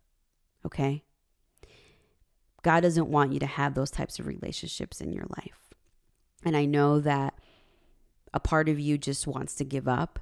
Okay? 0.65 1.03
God 2.61 2.81
doesn't 2.81 3.09
want 3.09 3.33
you 3.33 3.39
to 3.39 3.45
have 3.45 3.73
those 3.73 3.91
types 3.91 4.19
of 4.19 4.27
relationships 4.27 5.01
in 5.01 5.11
your 5.11 5.25
life. 5.37 5.73
And 6.45 6.55
I 6.55 6.65
know 6.65 6.99
that 6.99 7.33
a 8.33 8.39
part 8.39 8.69
of 8.69 8.79
you 8.79 8.97
just 8.97 9.27
wants 9.27 9.55
to 9.55 9.65
give 9.65 9.87
up 9.87 10.19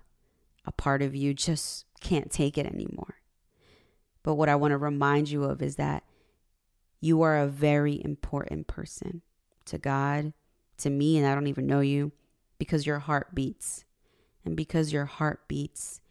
a 0.67 0.71
part 0.73 1.01
of 1.01 1.15
you 1.15 1.34
just 1.34 1.86
can't 2.01 2.30
take 2.30 2.58
it 2.58 2.67
anymore. 2.67 3.15
But 4.21 4.36
what 4.36 4.49
I 4.49 4.56
want 4.56 4.73
to 4.73 4.77
remind 4.77 5.30
you 5.30 5.45
of 5.45 5.62
is 5.62 5.77
that 5.77 6.03
you 6.99 7.21
are 7.21 7.38
a 7.38 7.47
very 7.47 8.03
important 8.03 8.67
person 8.67 9.21
to 9.65 9.77
God, 9.77 10.34
to 10.80 10.89
me, 10.89 11.17
and 11.17 11.25
I 11.25 11.34
don't 11.34 11.47
even 11.47 11.65
know 11.65 11.80
you 11.80 12.12
because 12.60 12.86
your 12.86 12.99
heart 12.99 13.34
beats. 13.34 13.86
And 14.43 14.56
because 14.56 14.93
your 14.93 15.06
heart 15.06 15.47
beats 15.47 16.01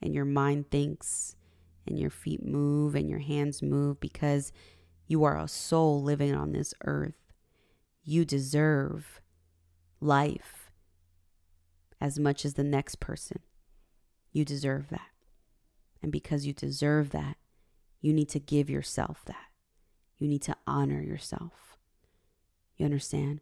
and 0.00 0.14
your 0.14 0.24
mind 0.24 0.70
thinks 0.70 1.36
and 1.86 1.98
your 1.98 2.10
feet 2.10 2.44
move 2.44 2.94
and 2.94 3.08
your 3.08 3.20
hands 3.20 3.62
move 3.62 4.00
because 4.00 4.52
you 5.06 5.24
are 5.24 5.38
a 5.38 5.48
soul 5.48 6.02
living 6.02 6.34
on 6.34 6.52
this 6.52 6.74
earth, 6.84 7.14
you 8.04 8.24
deserve 8.24 9.20
life 10.00 10.70
as 12.00 12.18
much 12.18 12.44
as 12.44 12.54
the 12.54 12.64
next 12.64 13.00
person. 13.00 13.40
You 14.36 14.44
deserve 14.44 14.90
that. 14.90 15.08
And 16.02 16.12
because 16.12 16.44
you 16.44 16.52
deserve 16.52 17.08
that, 17.12 17.38
you 18.02 18.12
need 18.12 18.28
to 18.28 18.38
give 18.38 18.68
yourself 18.68 19.24
that. 19.24 19.46
You 20.18 20.28
need 20.28 20.42
to 20.42 20.54
honor 20.66 21.00
yourself. 21.00 21.78
You 22.76 22.84
understand? 22.84 23.40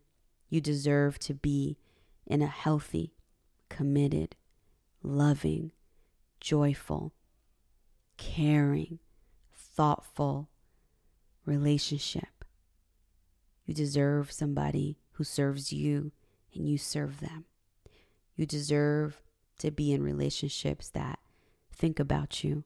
You 0.49 0.61
deserve 0.61 1.19
to 1.19 1.35
be 1.35 1.79
in 2.29 2.43
a 2.43 2.47
healthy, 2.47 3.17
committed, 3.69 4.37
loving, 5.03 5.73
joyful, 6.39 7.13
caring, 8.17 9.01
thoughtful 9.53 10.49
relationship. 11.45 12.45
You 13.67 13.75
deserve 13.75 14.31
somebody 14.31 15.01
who 15.15 15.25
serves 15.25 15.73
you 15.73 16.13
and 16.55 16.69
you 16.69 16.79
serve 16.79 17.19
them. 17.19 17.47
You 18.37 18.47
deserve 18.47 19.21
to 19.59 19.71
be 19.71 19.93
in 19.93 20.03
relationships 20.03 20.89
that 20.91 21.19
think 21.73 21.99
about 21.99 22.45
you 22.45 22.65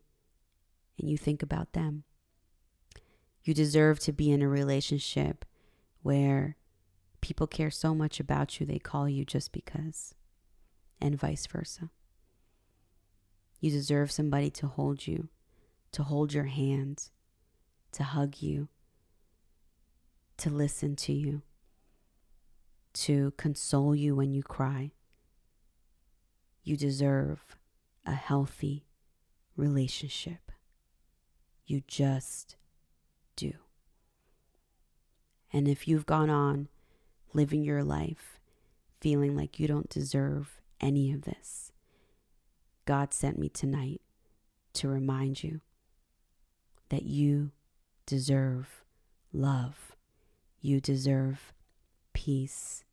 and 0.99 1.09
you 1.09 1.17
think 1.17 1.43
about 1.43 1.73
them. 1.73 2.05
You 3.45 3.55
deserve 3.55 4.01
to 4.01 4.13
be 4.13 4.31
in 4.31 4.43
a 4.43 4.49
relationship 4.49 5.45
where 6.03 6.57
people 7.21 7.47
care 7.47 7.71
so 7.71 7.95
much 7.95 8.21
about 8.21 8.61
you 8.61 8.67
they 8.67 8.79
call 8.79 9.09
you 9.09 9.25
just 9.25 9.53
because, 9.53 10.15
and 11.01 11.19
vice 11.19 11.47
versa. 11.47 11.91
You 13.61 13.71
deserve 13.71 14.11
somebody 14.11 14.51
to 14.51 14.67
hold 14.69 15.07
you, 15.07 15.29
to 15.93 16.03
hold 16.05 16.33
your 16.33 16.45
hands, 16.45 17.11
to 17.93 18.05
hug 18.05 18.41
you, 18.41 18.69
to 20.37 20.51
listen 20.51 20.95
to 20.97 21.13
you, 21.13 21.43
to 22.93 23.33
console 23.37 23.95
you 23.95 24.15
when 24.15 24.33
you 24.33 24.43
cry. 24.43 24.93
You 26.69 26.77
deserve 26.77 27.57
a 28.05 28.13
healthy 28.13 28.85
relationship. 29.57 30.53
You 31.65 31.83
just 31.89 32.57
do. 33.37 33.55
And 35.51 35.67
if 35.67 35.89
you've 35.89 36.05
gone 36.05 36.29
on 36.29 36.69
living 37.33 37.63
your 37.63 37.83
life 37.83 38.39
feeling 39.01 39.35
like 39.35 39.59
you 39.59 39.67
don't 39.67 39.89
deserve 39.89 40.61
any 40.79 41.11
of 41.11 41.23
this, 41.23 41.73
God 42.85 43.15
sent 43.15 43.39
me 43.39 43.49
tonight 43.49 44.03
to 44.75 44.89
remind 44.89 45.43
you 45.43 45.63
that 46.91 47.05
you 47.05 47.53
deserve 48.05 48.85
love. 49.33 49.97
You 50.61 50.83
deserve 50.83 51.55
peace. 52.13 52.85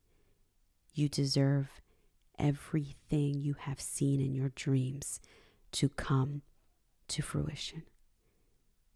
You 0.93 1.09
deserve 1.09 1.81
everything 2.39 3.41
you 3.41 3.55
have 3.59 3.79
seen 3.79 4.21
in 4.21 4.33
your 4.33 4.49
dreams 4.49 5.19
to 5.73 5.89
come 5.89 6.41
to 7.07 7.21
fruition. 7.21 7.83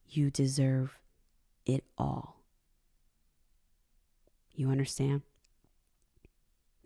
You 0.08 0.32
deserve 0.32 0.98
it 1.66 1.84
all. 1.98 2.44
You 4.54 4.70
understand? 4.70 5.22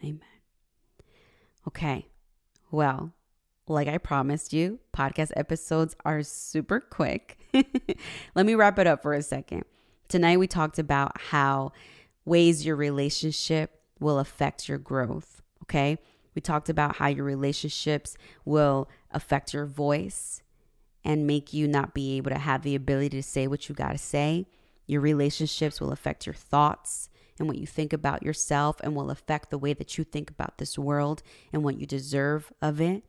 Amen. 0.03 0.19
Okay. 1.67 2.07
Well, 2.69 3.13
like 3.67 3.87
I 3.87 3.97
promised 3.97 4.51
you, 4.51 4.79
podcast 4.95 5.31
episodes 5.35 5.95
are 6.03 6.21
super 6.23 6.79
quick. 6.79 7.37
Let 8.35 8.45
me 8.45 8.55
wrap 8.55 8.77
it 8.79 8.87
up 8.87 9.01
for 9.01 9.13
a 9.13 9.21
second. 9.21 9.63
Tonight, 10.09 10.37
we 10.37 10.47
talked 10.47 10.79
about 10.79 11.19
how 11.19 11.71
ways 12.25 12.65
your 12.65 12.75
relationship 12.75 13.79
will 13.99 14.19
affect 14.19 14.67
your 14.67 14.77
growth. 14.77 15.41
Okay. 15.63 15.97
We 16.35 16.41
talked 16.41 16.69
about 16.69 16.97
how 16.97 17.07
your 17.07 17.25
relationships 17.25 18.17
will 18.45 18.89
affect 19.11 19.53
your 19.53 19.65
voice 19.65 20.41
and 21.03 21.27
make 21.27 21.53
you 21.53 21.67
not 21.67 21.93
be 21.93 22.17
able 22.17 22.31
to 22.31 22.37
have 22.37 22.61
the 22.61 22.75
ability 22.75 23.09
to 23.09 23.23
say 23.23 23.47
what 23.47 23.67
you 23.67 23.75
got 23.75 23.91
to 23.91 23.97
say. 23.97 24.47
Your 24.85 25.01
relationships 25.01 25.79
will 25.79 25.91
affect 25.91 26.25
your 26.25 26.35
thoughts 26.35 27.09
and 27.39 27.47
what 27.47 27.57
you 27.57 27.65
think 27.65 27.93
about 27.93 28.23
yourself 28.23 28.79
and 28.81 28.95
will 28.95 29.09
affect 29.09 29.49
the 29.49 29.57
way 29.57 29.73
that 29.73 29.97
you 29.97 30.03
think 30.03 30.29
about 30.29 30.57
this 30.57 30.77
world 30.77 31.23
and 31.51 31.63
what 31.63 31.79
you 31.79 31.85
deserve 31.85 32.51
of 32.61 32.79
it. 32.79 33.03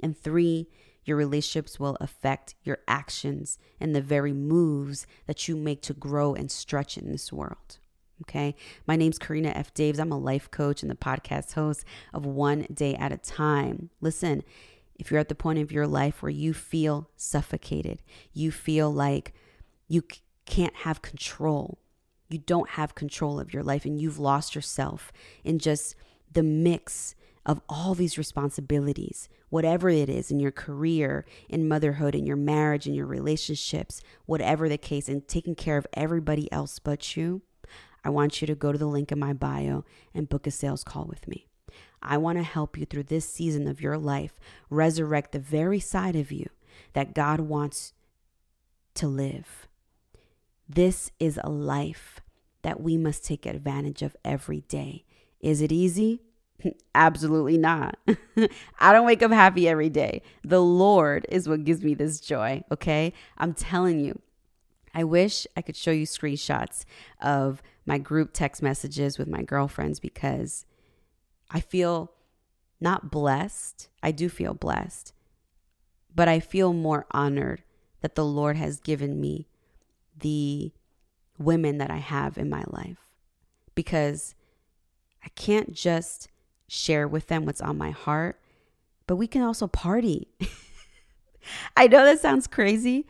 And 0.00 0.16
three, 0.16 0.68
your 1.04 1.16
relationships 1.16 1.80
will 1.80 1.96
affect 2.00 2.54
your 2.62 2.78
actions 2.86 3.58
and 3.80 3.94
the 3.94 4.00
very 4.00 4.32
moves 4.32 5.06
that 5.26 5.48
you 5.48 5.56
make 5.56 5.82
to 5.82 5.94
grow 5.94 6.34
and 6.34 6.50
stretch 6.50 6.96
in 6.96 7.10
this 7.10 7.32
world. 7.32 7.78
Okay. 8.22 8.54
My 8.86 8.94
name's 8.94 9.18
Karina 9.18 9.48
F. 9.50 9.74
Daves. 9.74 9.98
I'm 9.98 10.12
a 10.12 10.18
life 10.18 10.50
coach 10.50 10.82
and 10.82 10.90
the 10.90 10.96
podcast 10.96 11.54
host 11.54 11.84
of 12.14 12.24
One 12.24 12.66
Day 12.72 12.94
at 12.94 13.10
a 13.10 13.16
Time. 13.16 13.90
Listen, 14.00 14.44
if 14.94 15.10
you're 15.10 15.18
at 15.18 15.28
the 15.28 15.34
point 15.34 15.58
of 15.58 15.72
your 15.72 15.88
life 15.88 16.22
where 16.22 16.30
you 16.30 16.54
feel 16.54 17.10
suffocated, 17.16 18.00
you 18.32 18.52
feel 18.52 18.92
like 18.92 19.34
you 19.88 20.04
can't 20.46 20.76
have 20.76 21.02
control, 21.02 21.78
you 22.28 22.38
don't 22.38 22.70
have 22.70 22.94
control 22.94 23.40
of 23.40 23.52
your 23.52 23.64
life, 23.64 23.84
and 23.84 24.00
you've 24.00 24.20
lost 24.20 24.54
yourself 24.54 25.12
in 25.42 25.58
just 25.58 25.96
the 26.30 26.44
mix 26.44 27.16
of 27.44 27.60
all 27.68 27.94
these 27.94 28.16
responsibilities, 28.16 29.28
whatever 29.48 29.90
it 29.90 30.08
is 30.08 30.30
in 30.30 30.38
your 30.38 30.52
career, 30.52 31.26
in 31.48 31.66
motherhood, 31.66 32.14
in 32.14 32.24
your 32.24 32.36
marriage, 32.36 32.86
in 32.86 32.94
your 32.94 33.06
relationships, 33.06 34.00
whatever 34.26 34.68
the 34.68 34.78
case, 34.78 35.08
and 35.08 35.26
taking 35.26 35.56
care 35.56 35.76
of 35.76 35.86
everybody 35.94 36.50
else 36.52 36.78
but 36.78 37.16
you, 37.16 37.42
I 38.04 38.10
want 38.10 38.40
you 38.40 38.46
to 38.46 38.54
go 38.54 38.72
to 38.72 38.78
the 38.78 38.86
link 38.86 39.12
in 39.12 39.18
my 39.18 39.32
bio 39.32 39.84
and 40.14 40.28
book 40.28 40.46
a 40.46 40.50
sales 40.50 40.84
call 40.84 41.04
with 41.04 41.28
me. 41.28 41.46
I 42.02 42.18
want 42.18 42.38
to 42.38 42.44
help 42.44 42.76
you 42.76 42.84
through 42.84 43.04
this 43.04 43.28
season 43.28 43.68
of 43.68 43.80
your 43.80 43.96
life 43.96 44.38
resurrect 44.68 45.32
the 45.32 45.38
very 45.38 45.78
side 45.78 46.16
of 46.16 46.32
you 46.32 46.48
that 46.94 47.14
God 47.14 47.40
wants 47.40 47.92
to 48.94 49.06
live. 49.06 49.68
This 50.68 51.10
is 51.20 51.38
a 51.42 51.50
life 51.50 52.20
that 52.62 52.80
we 52.80 52.96
must 52.96 53.24
take 53.24 53.46
advantage 53.46 54.02
of 54.02 54.16
every 54.24 54.62
day. 54.62 55.04
Is 55.40 55.60
it 55.60 55.72
easy? 55.72 56.22
Absolutely 56.94 57.58
not. 57.58 57.98
I 58.80 58.92
don't 58.92 59.06
wake 59.06 59.22
up 59.22 59.30
happy 59.30 59.68
every 59.68 59.88
day. 59.88 60.22
The 60.44 60.62
Lord 60.62 61.26
is 61.28 61.48
what 61.48 61.64
gives 61.64 61.82
me 61.82 61.94
this 61.94 62.20
joy, 62.20 62.62
okay? 62.70 63.12
I'm 63.38 63.54
telling 63.54 64.00
you. 64.00 64.20
I 64.94 65.04
wish 65.04 65.46
I 65.56 65.62
could 65.62 65.76
show 65.76 65.90
you 65.90 66.06
screenshots 66.06 66.84
of 67.20 67.62
my 67.86 67.98
group 67.98 68.30
text 68.32 68.62
messages 68.62 69.18
with 69.18 69.28
my 69.28 69.42
girlfriends 69.42 70.00
because 70.00 70.66
I 71.50 71.60
feel 71.60 72.12
not 72.80 73.10
blessed. 73.10 73.88
I 74.02 74.10
do 74.10 74.28
feel 74.28 74.54
blessed, 74.54 75.12
but 76.14 76.28
I 76.28 76.40
feel 76.40 76.72
more 76.72 77.06
honored 77.10 77.62
that 78.00 78.14
the 78.14 78.24
Lord 78.24 78.56
has 78.56 78.80
given 78.80 79.20
me 79.20 79.48
the 80.18 80.72
women 81.38 81.78
that 81.78 81.90
I 81.90 81.96
have 81.96 82.36
in 82.36 82.50
my 82.50 82.64
life 82.66 83.16
because 83.74 84.34
I 85.24 85.28
can't 85.30 85.72
just 85.72 86.28
share 86.68 87.06
with 87.06 87.28
them 87.28 87.44
what's 87.44 87.60
on 87.60 87.78
my 87.78 87.90
heart, 87.90 88.40
but 89.06 89.16
we 89.16 89.26
can 89.26 89.42
also 89.42 89.66
party. 89.66 90.28
I 91.76 91.86
know 91.86 92.04
that 92.04 92.20
sounds 92.20 92.46
crazy, 92.46 93.06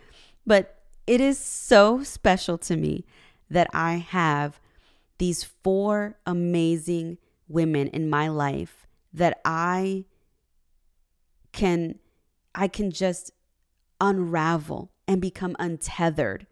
but 0.46 0.81
it 1.06 1.20
is 1.20 1.38
so 1.38 2.02
special 2.02 2.58
to 2.58 2.76
me 2.76 3.04
that 3.50 3.68
I 3.72 3.94
have 3.94 4.60
these 5.18 5.44
four 5.44 6.16
amazing 6.26 7.18
women 7.48 7.88
in 7.88 8.08
my 8.08 8.28
life 8.28 8.86
that 9.12 9.40
I 9.44 10.04
can 11.52 11.98
I 12.54 12.68
can 12.68 12.90
just 12.90 13.30
unravel 14.00 14.90
and 15.06 15.20
become 15.20 15.56
untethered. 15.58 16.46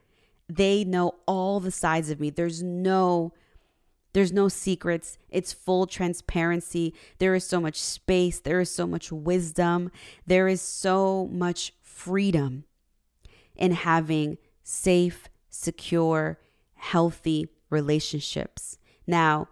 They 0.49 0.85
know 0.85 1.15
all 1.27 1.61
the 1.61 1.71
sides 1.71 2.11
of 2.11 2.21
me. 2.21 2.31
There's 2.31 2.63
no 2.63 3.33
there's 4.13 4.33
no 4.33 4.49
secrets. 4.49 5.19
It's 5.31 5.53
full 5.53 5.87
transparency. 5.87 6.95
There 7.19 7.35
is 7.35 7.47
so 7.47 7.61
much 7.61 7.81
space. 7.81 8.41
There 8.41 8.61
is 8.61 8.71
so 8.71 8.87
much 8.87 9.13
wisdom. 9.13 9.93
There 10.27 10.49
is 10.49 10.61
so 10.61 11.29
much 11.33 11.73
freedom 11.81 12.65
in 13.61 13.73
having 13.73 14.39
safe, 14.63 15.29
secure, 15.49 16.39
healthy 16.75 17.49
relationships. 17.69 18.79
Now, 19.07 19.49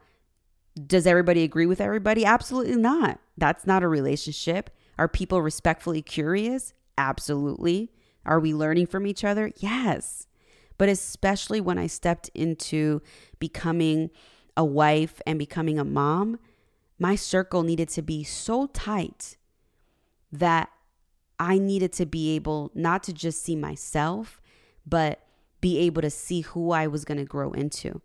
does 0.87 1.07
everybody 1.07 1.43
agree 1.43 1.67
with 1.67 1.81
everybody? 1.81 2.25
Absolutely 2.25 2.77
not. 2.77 3.21
That's 3.37 3.67
not 3.67 3.83
a 3.83 3.89
relationship. 3.89 4.71
Are 4.99 5.09
people 5.09 5.43
respectfully 5.43 6.03
curious? 6.03 6.73
Absolutely. 6.97 7.93
Are 8.25 8.41
we 8.41 8.55
learning 8.55 8.87
from 8.87 9.07
each 9.07 9.25
other? 9.25 9.53
Yes. 9.59 10.27
But 10.77 10.89
especially 10.89 11.61
when 11.61 11.79
I 11.79 11.87
stepped 11.87 12.31
into 12.35 13.03
becoming 13.39 14.11
a 14.57 14.65
wife 14.65 15.21
and 15.27 15.39
becoming 15.39 15.79
a 15.79 15.85
mom, 15.85 16.39
my 16.99 17.15
circle 17.15 17.63
needed 17.63 17.89
to 17.91 18.03
be 18.03 18.25
so 18.25 18.67
tight 18.67 19.37
that 20.33 20.71
I 21.39 21.59
needed 21.59 21.93
to 21.95 22.07
be 22.07 22.35
able 22.35 22.71
not 22.75 23.03
to 23.05 23.13
just 23.13 23.43
see 23.43 23.57
myself, 23.57 24.41
but 24.87 25.21
be 25.61 25.79
able 25.79 26.03
to 26.03 26.11
see 26.11 26.43
who 26.43 26.71
I 26.71 26.87
was 26.87 27.05
going 27.05 27.19
to 27.19 27.25
grow 27.25 27.53
into 27.53 28.01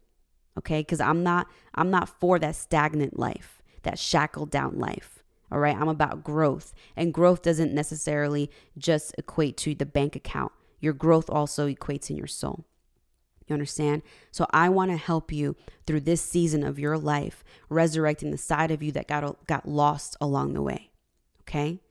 okay 0.58 0.82
because 0.82 1.00
i'm 1.00 1.24
not 1.24 1.48
i'm 1.76 1.90
not 1.90 2.10
for 2.20 2.40
that 2.40 2.56
stagnant 2.56 3.18
life 3.18 3.62
that 3.84 4.00
shackled 4.00 4.52
down 4.52 4.78
life 4.78 5.24
all 5.52 5.60
right 5.60 5.76
i'm 5.78 5.88
about 5.88 6.24
growth 6.24 6.74
and 6.96 7.14
growth 7.14 7.42
doesn't 7.42 7.74
necessarily 7.74 8.50
just 8.78 9.14
equate 9.18 9.58
to 9.58 9.76
the 9.76 9.86
bank 9.86 10.16
account 10.16 10.52
your 10.80 10.94
growth 10.94 11.30
also 11.30 11.68
equates 11.68 12.10
in 12.10 12.18
your 12.18 12.28
soul 12.28 12.66
you 13.48 13.54
understand? 13.54 14.04
So 14.32 14.48
I 14.52 14.70
want 14.70 14.92
to 14.92 14.98
help 14.98 15.30
you 15.30 15.58
through 15.86 16.00
this 16.00 16.22
season 16.22 16.64
of 16.64 16.80
your 16.80 16.98
life, 16.98 17.44
resurrecting 17.68 18.32
the 18.32 18.38
side 18.38 18.72
of 18.72 18.82
you 18.82 18.94
that 18.94 19.08
got 19.08 19.46
got 19.48 19.68
lost 19.68 20.16
along 20.22 20.54
the 20.54 20.62
way. 20.62 20.92
Okay? 21.42 21.82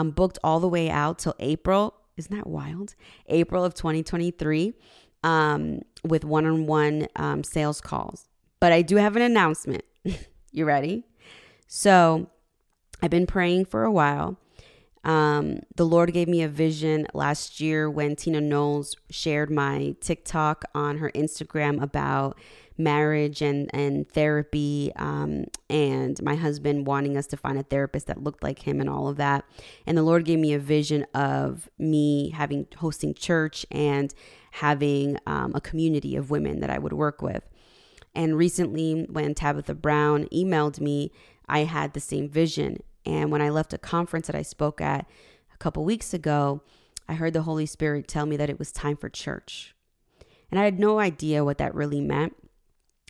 I'm 0.00 0.10
booked 0.10 0.38
all 0.42 0.60
the 0.60 0.68
way 0.68 0.88
out 0.90 1.18
till 1.18 1.34
April. 1.38 1.94
Isn't 2.16 2.34
that 2.34 2.46
wild? 2.46 2.94
April 3.28 3.64
of 3.64 3.74
2023 3.74 4.72
um, 5.22 5.82
with 6.02 6.24
one 6.24 6.46
on 6.46 6.66
one 6.66 7.06
sales 7.44 7.80
calls. 7.80 8.28
But 8.60 8.72
I 8.72 8.82
do 8.82 8.96
have 8.96 9.14
an 9.16 9.22
announcement. 9.22 9.84
you 10.52 10.64
ready? 10.64 11.04
So 11.66 12.30
I've 13.02 13.10
been 13.10 13.26
praying 13.26 13.66
for 13.66 13.84
a 13.84 13.92
while. 13.92 14.38
Um, 15.02 15.60
the 15.76 15.86
Lord 15.86 16.12
gave 16.12 16.28
me 16.28 16.42
a 16.42 16.48
vision 16.48 17.06
last 17.14 17.60
year 17.60 17.90
when 17.90 18.16
Tina 18.16 18.40
Knowles 18.40 18.96
shared 19.08 19.50
my 19.50 19.96
TikTok 20.00 20.64
on 20.74 20.98
her 20.98 21.10
Instagram 21.12 21.82
about 21.82 22.38
marriage 22.76 23.42
and 23.42 23.68
and 23.74 24.08
therapy 24.08 24.90
um, 24.96 25.44
and 25.68 26.22
my 26.22 26.34
husband 26.34 26.86
wanting 26.86 27.14
us 27.16 27.26
to 27.26 27.36
find 27.36 27.58
a 27.58 27.62
therapist 27.62 28.06
that 28.06 28.22
looked 28.22 28.42
like 28.42 28.60
him 28.60 28.80
and 28.80 28.88
all 28.88 29.06
of 29.06 29.18
that 29.18 29.44
and 29.86 29.98
the 29.98 30.02
lord 30.02 30.24
gave 30.24 30.38
me 30.38 30.54
a 30.54 30.58
vision 30.58 31.04
of 31.12 31.68
me 31.78 32.30
having 32.30 32.66
hosting 32.78 33.12
church 33.12 33.66
and 33.70 34.14
having 34.52 35.16
um, 35.26 35.52
a 35.54 35.60
community 35.60 36.16
of 36.16 36.30
women 36.30 36.60
that 36.60 36.70
I 36.70 36.78
would 36.78 36.92
work 36.92 37.22
with. 37.22 37.42
And 38.14 38.36
recently, 38.36 39.06
when 39.08 39.34
Tabitha 39.34 39.74
Brown 39.74 40.26
emailed 40.32 40.80
me, 40.80 41.12
I 41.48 41.60
had 41.60 41.94
the 41.94 42.00
same 42.00 42.28
vision. 42.28 42.82
And 43.06 43.30
when 43.30 43.42
I 43.42 43.48
left 43.48 43.72
a 43.72 43.78
conference 43.78 44.26
that 44.26 44.36
I 44.36 44.42
spoke 44.42 44.80
at 44.80 45.06
a 45.54 45.58
couple 45.58 45.84
weeks 45.84 46.12
ago, 46.12 46.62
I 47.08 47.14
heard 47.14 47.32
the 47.32 47.42
Holy 47.42 47.66
Spirit 47.66 48.08
tell 48.08 48.26
me 48.26 48.36
that 48.36 48.50
it 48.50 48.58
was 48.58 48.72
time 48.72 48.96
for 48.96 49.08
church. 49.08 49.74
And 50.50 50.60
I 50.60 50.64
had 50.64 50.78
no 50.78 50.98
idea 50.98 51.44
what 51.44 51.58
that 51.58 51.74
really 51.74 52.00
meant. 52.00 52.34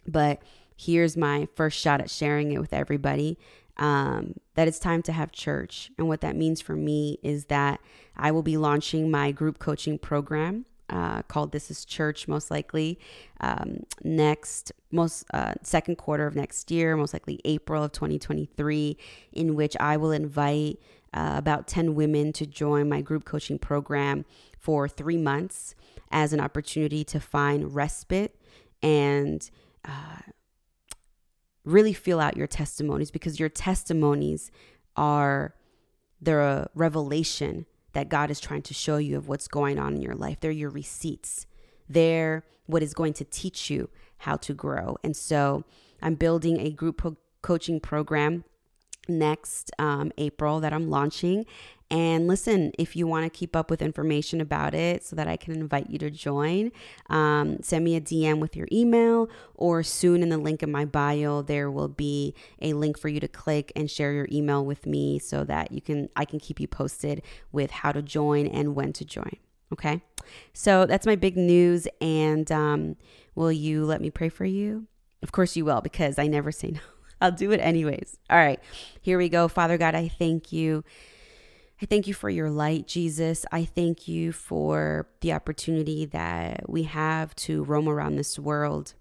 But 0.07 0.43
here's 0.77 1.17
my 1.17 1.49
first 1.55 1.79
shot 1.79 2.01
at 2.01 2.11
sharing 2.11 2.53
it 2.53 2.61
with 2.61 2.73
everybody 2.73 3.39
um, 3.77 4.35
that 4.55 4.69
it's 4.69 4.79
time 4.79 5.03
to 5.03 5.13
have 5.13 5.33
church. 5.33 5.91
And 5.99 6.09
what 6.09 6.21
that 6.21 6.37
means 6.37 6.61
for 6.61 6.77
me 6.77 7.19
is 7.23 7.47
that 7.47 7.81
I 8.17 8.31
will 8.31 8.43
be 8.43 8.57
launching 8.57 9.11
my 9.11 9.33
group 9.33 9.59
coaching 9.59 9.99
program 9.99 10.67
uh, 10.91 11.23
called 11.23 11.53
This 11.53 11.71
Is 11.71 11.85
Church, 11.85 12.29
most 12.29 12.51
likely 12.51 12.99
um, 13.41 13.85
next, 14.03 14.73
most 14.91 15.25
uh, 15.33 15.55
second 15.63 15.97
quarter 15.97 16.27
of 16.27 16.35
next 16.35 16.71
year, 16.71 16.97
most 16.97 17.13
likely 17.13 17.41
April 17.45 17.85
of 17.85 17.93
2023, 17.93 18.97
in 19.33 19.55
which 19.55 19.77
I 19.79 19.97
will 19.97 20.13
invite 20.13 20.79
uh, 21.15 21.35
about 21.37 21.67
10 21.67 21.95
women 21.95 22.33
to 22.35 22.47
join 22.47 22.89
my 22.89 23.01
group 23.01 23.25
coaching 23.25 23.59
program 23.59 24.25
for 24.59 24.89
three 24.89 25.17
months 25.17 25.75
as 26.11 26.33
an 26.33 26.41
opportunity 26.41 27.05
to 27.05 27.21
find 27.21 27.75
respite 27.75 28.37
and 28.83 29.51
uh, 29.85 30.21
really 31.65 31.93
feel 31.93 32.21
out 32.21 32.37
your 32.37 32.47
testimonies 32.47 33.11
because 33.11 33.39
your 33.39 33.49
testimonies 33.49 34.51
are 34.97 35.55
the 36.21 36.69
revelation 36.75 37.67
that 37.93 38.09
God 38.09 38.31
is 38.31 38.41
trying 38.41 38.63
to 38.63 38.75
show 38.75 38.97
you 38.97 39.17
of 39.17 39.29
what's 39.29 39.49
going 39.49 39.79
on 39.79 39.95
in 39.95 40.03
your 40.03 40.15
life. 40.15 40.39
They're 40.41 40.51
your 40.51 40.71
receipts. 40.71 41.47
They're 41.89 42.45
what 42.67 42.83
is 42.83 42.95
going 42.95 43.15
to 43.15 43.25
teach 43.25 43.71
you 43.71 43.91
how 44.19 44.37
to 44.37 44.55
grow. 44.55 44.97
And 45.03 45.17
so 45.17 45.65
I'm 46.01 46.15
building 46.15 46.61
a 46.61 46.71
group 46.71 47.17
coaching 47.43 47.81
program 47.81 48.45
next 49.09 49.71
um, 49.79 50.13
April 50.19 50.61
that 50.61 50.73
I'm 50.73 50.89
launching. 50.89 51.47
And 51.91 52.29
listen, 52.29 52.71
if 52.79 52.95
you 52.95 53.09
want 53.09 53.25
to 53.25 53.31
keep 53.31 53.57
up 53.57 53.69
with 53.69 53.83
information 53.83 54.41
about 54.41 54.75
it 54.75 55.05
so 55.05 55.17
that 55.17 55.27
I 55.27 55.37
can 55.37 55.55
invite 55.55 55.91
you 55.91 55.99
to 55.99 56.11
join, 56.11 56.71
um, 57.09 57.61
send 57.63 57.85
me 57.85 57.97
a 57.97 58.01
DM 58.01 58.39
with 58.39 58.55
your 58.55 58.69
email, 58.71 59.29
or 59.57 59.83
soon 59.83 60.23
in 60.23 60.29
the 60.29 60.39
link 60.39 60.63
in 60.63 60.71
my 60.71 60.85
bio, 60.85 61.43
there 61.43 61.71
will 61.71 61.89
be 61.89 62.35
a 62.63 62.75
link 62.75 62.97
for 62.97 63.09
you 63.09 63.19
to 63.19 63.27
click 63.27 63.73
and 63.75 63.91
share 63.91 64.13
your 64.13 64.29
email 64.31 64.65
with 64.65 64.87
me 64.87 65.19
so 65.19 65.43
that 65.45 65.73
you 65.73 65.81
can 65.81 66.09
I 66.15 66.25
can 66.25 66.39
keep 66.39 66.61
you 66.61 66.69
posted 66.69 67.23
with 67.51 67.71
how 67.73 67.91
to 67.91 68.03
join 68.03 68.47
and 68.47 68.77
when 68.77 68.93
to 68.95 69.05
join. 69.05 69.37
Okay, 69.73 70.03
so 70.53 70.87
that's 70.87 71.07
my 71.07 71.17
big 71.17 71.37
news. 71.37 71.89
And 72.01 72.51
um, 72.53 72.97
will 73.35 73.53
you 73.53 73.85
let 73.85 74.01
me 74.01 74.11
pray 74.11 74.29
for 74.29 74.45
you? 74.45 74.87
Of 75.23 75.33
course 75.33 75.57
you 75.57 75.65
will, 75.65 75.81
because 75.81 76.19
I 76.19 76.29
never 76.29 76.53
say 76.53 76.69
no. 76.73 76.81
I'll 77.21 77.33
do 77.33 77.51
it 77.51 77.59
anyways. 77.59 78.17
All 78.31 78.39
right, 78.39 78.61
here 79.01 79.19
we 79.19 79.29
go. 79.29 79.49
Father 79.49 79.77
God, 79.77 79.95
I 79.95 80.09
thank 80.09 80.53
you. 80.53 80.85
I 81.83 81.87
thank 81.87 82.07
you 82.07 82.13
for 82.13 82.29
your 82.29 82.51
light, 82.51 82.87
Jesus. 82.87 83.47
I 83.51 83.65
thank 83.65 84.07
you 84.07 84.33
for 84.33 85.09
the 85.21 85.33
opportunity 85.33 86.05
that 86.07 86.69
we 86.69 86.83
have 86.83 87.35
to 87.37 87.65
roam 87.65 87.89
around 87.89 88.17
this 88.17 88.39
world, 88.39 88.93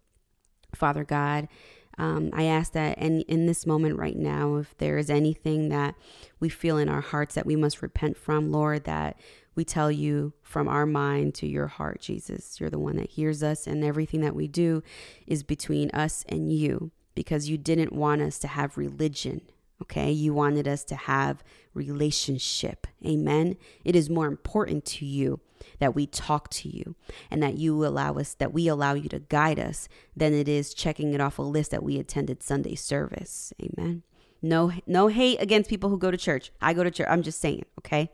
Father 0.74 1.04
God. 1.04 1.50
Um, 1.98 2.30
I 2.32 2.44
ask 2.46 2.72
that 2.72 2.98
in, 2.98 3.22
in 3.24 3.48
this 3.48 3.66
moment 3.66 3.98
right 3.98 4.16
now, 4.16 4.56
if 4.56 4.78
there 4.78 4.98
is 4.98 5.10
anything 5.10 5.68
that 5.70 5.96
we 6.40 6.48
feel 6.48 6.78
in 6.78 6.88
our 6.88 7.02
hearts 7.02 7.36
that 7.36 7.46
we 7.46 7.58
must 7.58 7.82
repent 7.82 8.16
from, 8.16 8.50
Lord, 8.50 8.86
that 8.86 9.20
we 9.56 9.66
tell 9.66 9.92
you 9.92 10.32
from 10.42 10.70
our 10.70 10.86
mind 10.86 11.36
to 11.36 11.48
your 11.48 11.68
heart, 11.68 12.00
Jesus. 12.00 12.62
You're 12.62 12.70
the 12.70 12.80
one 12.80 12.96
that 12.96 13.10
hears 13.10 13.44
us, 13.44 13.68
and 13.68 13.84
everything 13.84 14.22
that 14.22 14.36
we 14.36 14.48
do 14.48 14.82
is 15.28 15.44
between 15.44 15.90
us 15.92 16.24
and 16.30 16.54
you 16.54 16.92
because 17.14 17.50
you 17.50 17.58
didn't 17.58 17.92
want 17.92 18.22
us 18.22 18.40
to 18.40 18.48
have 18.48 18.78
religion. 18.78 19.42
Okay, 19.82 20.12
you 20.12 20.34
wanted 20.34 20.68
us 20.68 20.84
to 20.86 20.96
have 20.96 21.44
relationship. 21.74 22.88
Amen. 23.06 23.56
It 23.86 23.96
is 23.96 24.10
more 24.10 24.28
important 24.28 24.86
to 24.86 25.06
you 25.06 25.40
that 25.80 25.96
we 25.96 26.06
talk 26.06 26.50
to 26.50 26.70
you 26.70 26.96
and 27.32 27.42
that 27.42 27.58
you 27.58 27.86
allow 27.86 28.16
us, 28.16 28.34
that 28.36 28.54
we 28.54 28.68
allow 28.68 28.94
you 28.94 29.10
to 29.10 29.20
guide 29.20 29.60
us 29.60 29.88
than 30.16 30.34
it 30.34 30.48
is 30.48 30.74
checking 30.74 31.14
it 31.14 31.22
off 31.22 31.40
a 31.40 31.44
list 31.44 31.72
that 31.72 31.84
we 31.84 31.98
attended 31.98 32.44
Sunday 32.44 32.76
service. 32.76 33.54
Amen. 33.62 34.04
No, 34.42 34.72
no 34.88 35.08
hate 35.08 35.42
against 35.42 35.70
people 35.70 35.90
who 35.90 35.98
go 35.98 36.12
to 36.12 36.18
church. 36.18 36.52
I 36.62 36.74
go 36.74 36.84
to 36.84 36.92
church. 36.92 37.08
I'm 37.10 37.24
just 37.24 37.42
saying, 37.42 37.66
okay? 37.80 38.12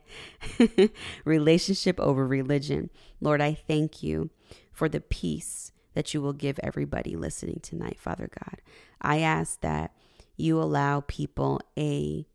Relationship 1.24 2.00
over 2.00 2.26
religion. 2.26 2.90
Lord, 3.20 3.40
I 3.40 3.54
thank 3.54 4.02
you 4.02 4.30
for 4.72 4.88
the 4.88 5.00
peace 5.00 5.72
that 5.94 6.12
you 6.12 6.20
will 6.20 6.32
give 6.32 6.58
everybody 6.62 7.16
listening 7.16 7.60
tonight, 7.62 7.98
Father 7.98 8.28
God. 8.28 8.60
I 9.00 9.20
ask 9.20 9.60
that 9.60 9.92
you 10.36 10.60
allow 10.60 11.00
people 11.00 11.60
a 11.78 12.26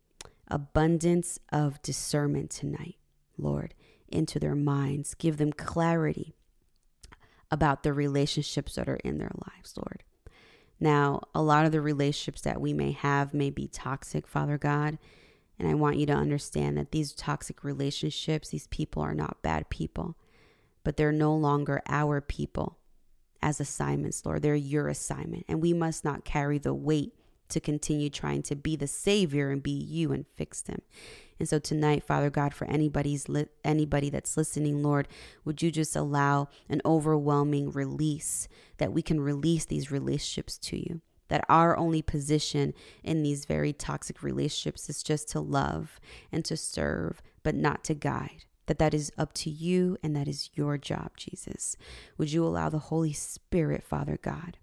abundance 0.48 1.38
of 1.50 1.80
discernment 1.82 2.50
tonight, 2.50 2.96
Lord, 3.38 3.74
into 4.08 4.38
their 4.38 4.54
minds. 4.54 5.14
Give 5.14 5.36
them 5.36 5.52
clarity 5.52 6.34
about 7.50 7.82
the 7.82 7.92
relationships 7.92 8.74
that 8.74 8.88
are 8.88 8.96
in 8.96 9.18
their 9.18 9.32
lives, 9.46 9.74
Lord. 9.76 10.02
Now, 10.80 11.22
a 11.34 11.42
lot 11.42 11.64
of 11.64 11.72
the 11.72 11.80
relationships 11.80 12.42
that 12.42 12.60
we 12.60 12.72
may 12.72 12.92
have 12.92 13.32
may 13.32 13.50
be 13.50 13.68
toxic, 13.68 14.26
Father 14.26 14.58
God. 14.58 14.98
And 15.58 15.68
I 15.68 15.74
want 15.74 15.98
you 15.98 16.06
to 16.06 16.12
understand 16.12 16.76
that 16.76 16.90
these 16.90 17.12
toxic 17.12 17.62
relationships, 17.62 18.48
these 18.48 18.66
people 18.66 19.02
are 19.02 19.14
not 19.14 19.42
bad 19.42 19.70
people, 19.70 20.16
but 20.82 20.96
they're 20.96 21.12
no 21.12 21.34
longer 21.36 21.82
our 21.88 22.20
people 22.20 22.78
as 23.40 23.60
assignments, 23.60 24.26
Lord. 24.26 24.42
They're 24.42 24.54
your 24.54 24.88
assignment. 24.88 25.44
And 25.48 25.62
we 25.62 25.72
must 25.72 26.04
not 26.04 26.24
carry 26.24 26.58
the 26.58 26.74
weight 26.74 27.12
to 27.52 27.60
continue 27.60 28.10
trying 28.10 28.42
to 28.42 28.56
be 28.56 28.76
the 28.76 28.86
savior 28.86 29.50
and 29.50 29.62
be 29.62 29.70
you 29.70 30.12
and 30.12 30.26
fix 30.34 30.60
them. 30.60 30.82
And 31.38 31.48
so 31.48 31.58
tonight, 31.58 32.04
Father 32.04 32.30
God, 32.30 32.54
for 32.54 32.66
anybody's 32.66 33.28
li- 33.28 33.46
anybody 33.64 34.10
that's 34.10 34.36
listening, 34.36 34.82
Lord, 34.82 35.08
would 35.44 35.62
you 35.62 35.70
just 35.70 35.96
allow 35.96 36.48
an 36.68 36.82
overwhelming 36.84 37.70
release 37.70 38.48
that 38.78 38.92
we 38.92 39.02
can 39.02 39.20
release 39.20 39.64
these 39.64 39.90
relationships 39.90 40.58
to 40.58 40.76
you? 40.76 41.00
That 41.28 41.44
our 41.48 41.76
only 41.76 42.02
position 42.02 42.74
in 43.02 43.22
these 43.22 43.44
very 43.44 43.72
toxic 43.72 44.22
relationships 44.22 44.88
is 44.90 45.02
just 45.02 45.28
to 45.30 45.40
love 45.40 45.98
and 46.30 46.44
to 46.44 46.56
serve, 46.56 47.22
but 47.42 47.54
not 47.54 47.84
to 47.84 47.94
guide 47.94 48.44
that 48.66 48.78
that 48.78 48.94
is 48.94 49.12
up 49.18 49.32
to 49.34 49.50
you 49.50 49.98
and 50.02 50.14
that 50.14 50.28
is 50.28 50.50
your 50.54 50.78
job, 50.78 51.16
Jesus. 51.16 51.76
Would 52.18 52.32
you 52.32 52.44
allow 52.44 52.68
the 52.68 52.78
Holy 52.78 53.12
Spirit, 53.12 53.82
Father 53.82 54.18
God, 54.22 54.58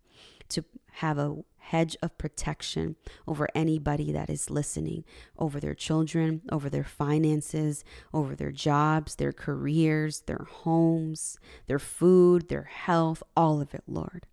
to 0.49 0.65
have 0.93 1.17
a 1.17 1.38
hedge 1.57 1.95
of 2.01 2.17
protection 2.17 2.95
over 3.27 3.47
anybody 3.53 4.12
that 4.12 4.29
is 4.29 4.49
listening, 4.49 5.03
over 5.38 5.59
their 5.59 5.75
children, 5.75 6.41
over 6.51 6.69
their 6.69 6.83
finances, 6.83 7.83
over 8.13 8.35
their 8.35 8.51
jobs, 8.51 9.15
their 9.15 9.31
careers, 9.31 10.21
their 10.21 10.47
homes, 10.49 11.38
their 11.67 11.79
food, 11.79 12.49
their 12.49 12.63
health, 12.63 13.21
all 13.38 13.62
of 13.62 13.73
it, 13.75 13.83
Lord. 13.88 14.25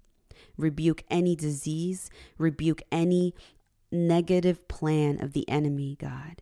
Rebuke 0.57 1.05
any 1.11 1.37
disease, 1.37 2.11
rebuke 2.39 2.83
any 2.91 3.35
negative 3.93 4.67
plan 4.69 5.23
of 5.23 5.35
the 5.35 5.49
enemy, 5.49 5.97
God. 6.01 6.41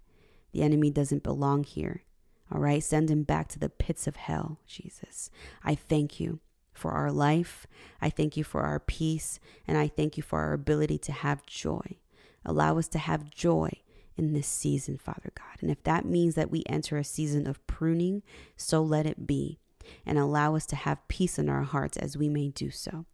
The 0.52 0.62
enemy 0.62 0.90
doesn't 0.90 1.24
belong 1.24 1.64
here. 1.64 2.04
All 2.52 2.60
right, 2.60 2.82
send 2.82 3.10
him 3.10 3.24
back 3.24 3.48
to 3.48 3.58
the 3.58 3.68
pits 3.68 4.06
of 4.06 4.14
hell, 4.14 4.60
Jesus. 4.66 5.30
I 5.64 5.74
thank 5.74 6.20
you 6.20 6.38
for 6.74 6.92
our 6.92 7.10
life. 7.10 7.66
I 8.00 8.10
thank 8.10 8.36
you 8.36 8.44
for 8.44 8.62
our 8.62 8.80
peace. 8.80 9.40
And 9.66 9.78
I 9.78 9.88
thank 9.88 10.16
you 10.16 10.22
for 10.22 10.40
our 10.40 10.52
ability 10.52 10.98
to 10.98 11.12
have 11.12 11.46
joy. 11.46 11.98
Allow 12.44 12.78
us 12.78 12.88
to 12.88 12.98
have 12.98 13.30
joy 13.30 13.70
in 14.16 14.32
this 14.32 14.46
season, 14.46 14.98
Father 14.98 15.32
God. 15.34 15.56
And 15.60 15.70
if 15.70 15.82
that 15.84 16.04
means 16.04 16.34
that 16.34 16.50
we 16.50 16.62
enter 16.66 16.96
a 16.98 17.04
season 17.04 17.46
of 17.46 17.64
pruning, 17.66 18.22
so 18.56 18.82
let 18.82 19.06
it 19.06 19.26
be. 19.26 19.58
And 20.06 20.18
allow 20.18 20.54
us 20.54 20.66
to 20.66 20.76
have 20.76 21.06
peace 21.08 21.38
in 21.38 21.48
our 21.48 21.62
hearts 21.62 21.96
as 21.96 22.16
we 22.16 22.28
may 22.28 22.48
do 22.48 22.70
so. 22.70 23.06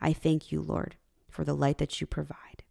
I 0.00 0.12
thank 0.12 0.52
you, 0.52 0.60
Lord, 0.60 0.96
for 1.28 1.44
the 1.44 1.54
light 1.54 1.78
that 1.78 2.00
you 2.00 2.06
provide. 2.06 2.62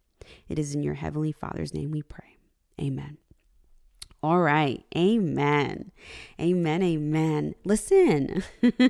It 0.48 0.58
is 0.58 0.74
in 0.74 0.82
your 0.82 0.94
Heavenly 0.94 1.32
Father's 1.32 1.74
name 1.74 1.90
we 1.90 2.02
pray. 2.02 2.36
Amen. 2.80 3.18
All 4.22 4.40
right. 4.40 4.84
Amen. 4.96 5.92
Amen. 6.40 6.82
Amen. 6.82 7.54
Listen. 7.64 8.42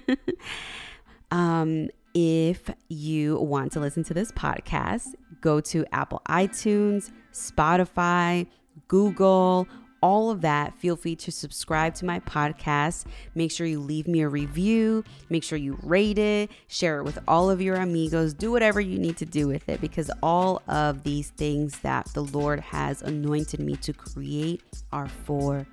um, 1.31 1.89
if 2.15 2.71
you 2.89 3.39
want 3.39 3.73
to 3.73 3.81
listen 3.81 4.05
to 4.05 4.15
this 4.15 4.31
podcast, 4.33 5.15
go 5.41 5.61
to 5.61 5.85
Apple 5.93 6.23
iTunes, 6.29 7.11
Spotify, 7.33 8.47
Google, 8.89 9.67
all 10.05 10.31
of 10.31 10.43
that, 10.43 10.75
feel 10.75 10.97
free 10.97 11.17
to 11.17 11.33
subscribe 11.33 11.95
to 11.95 12.05
my 12.05 12.21
podcast. 12.21 13.07
Make 13.35 13.51
sure 13.51 13.67
you 13.67 13.81
leave 13.81 14.07
me 14.07 14.21
a 14.21 14.29
review. 14.29 15.03
Make 15.31 15.43
sure 15.43 15.57
you 15.57 15.79
rate 15.83 16.19
it, 16.19 16.51
share 16.67 16.99
it 16.99 17.05
with 17.05 17.19
all 17.27 17.49
of 17.49 17.63
your 17.63 17.77
amigos. 17.77 18.35
Do 18.35 18.53
whatever 18.53 18.83
you 18.83 18.99
need 18.99 19.17
to 19.17 19.25
do 19.25 19.49
with 19.49 19.67
it 19.67 19.81
because 19.81 20.11
all 20.23 20.61
of 20.69 21.05
these 21.05 21.31
things 21.31 21.79
that 21.79 22.05
the 22.13 22.23
Lord 22.23 22.61
has 22.61 23.01
anointed 23.01 23.61
me 23.61 23.77
to 23.77 23.95
create 23.95 24.63
are 24.93 25.09
for 25.09 25.67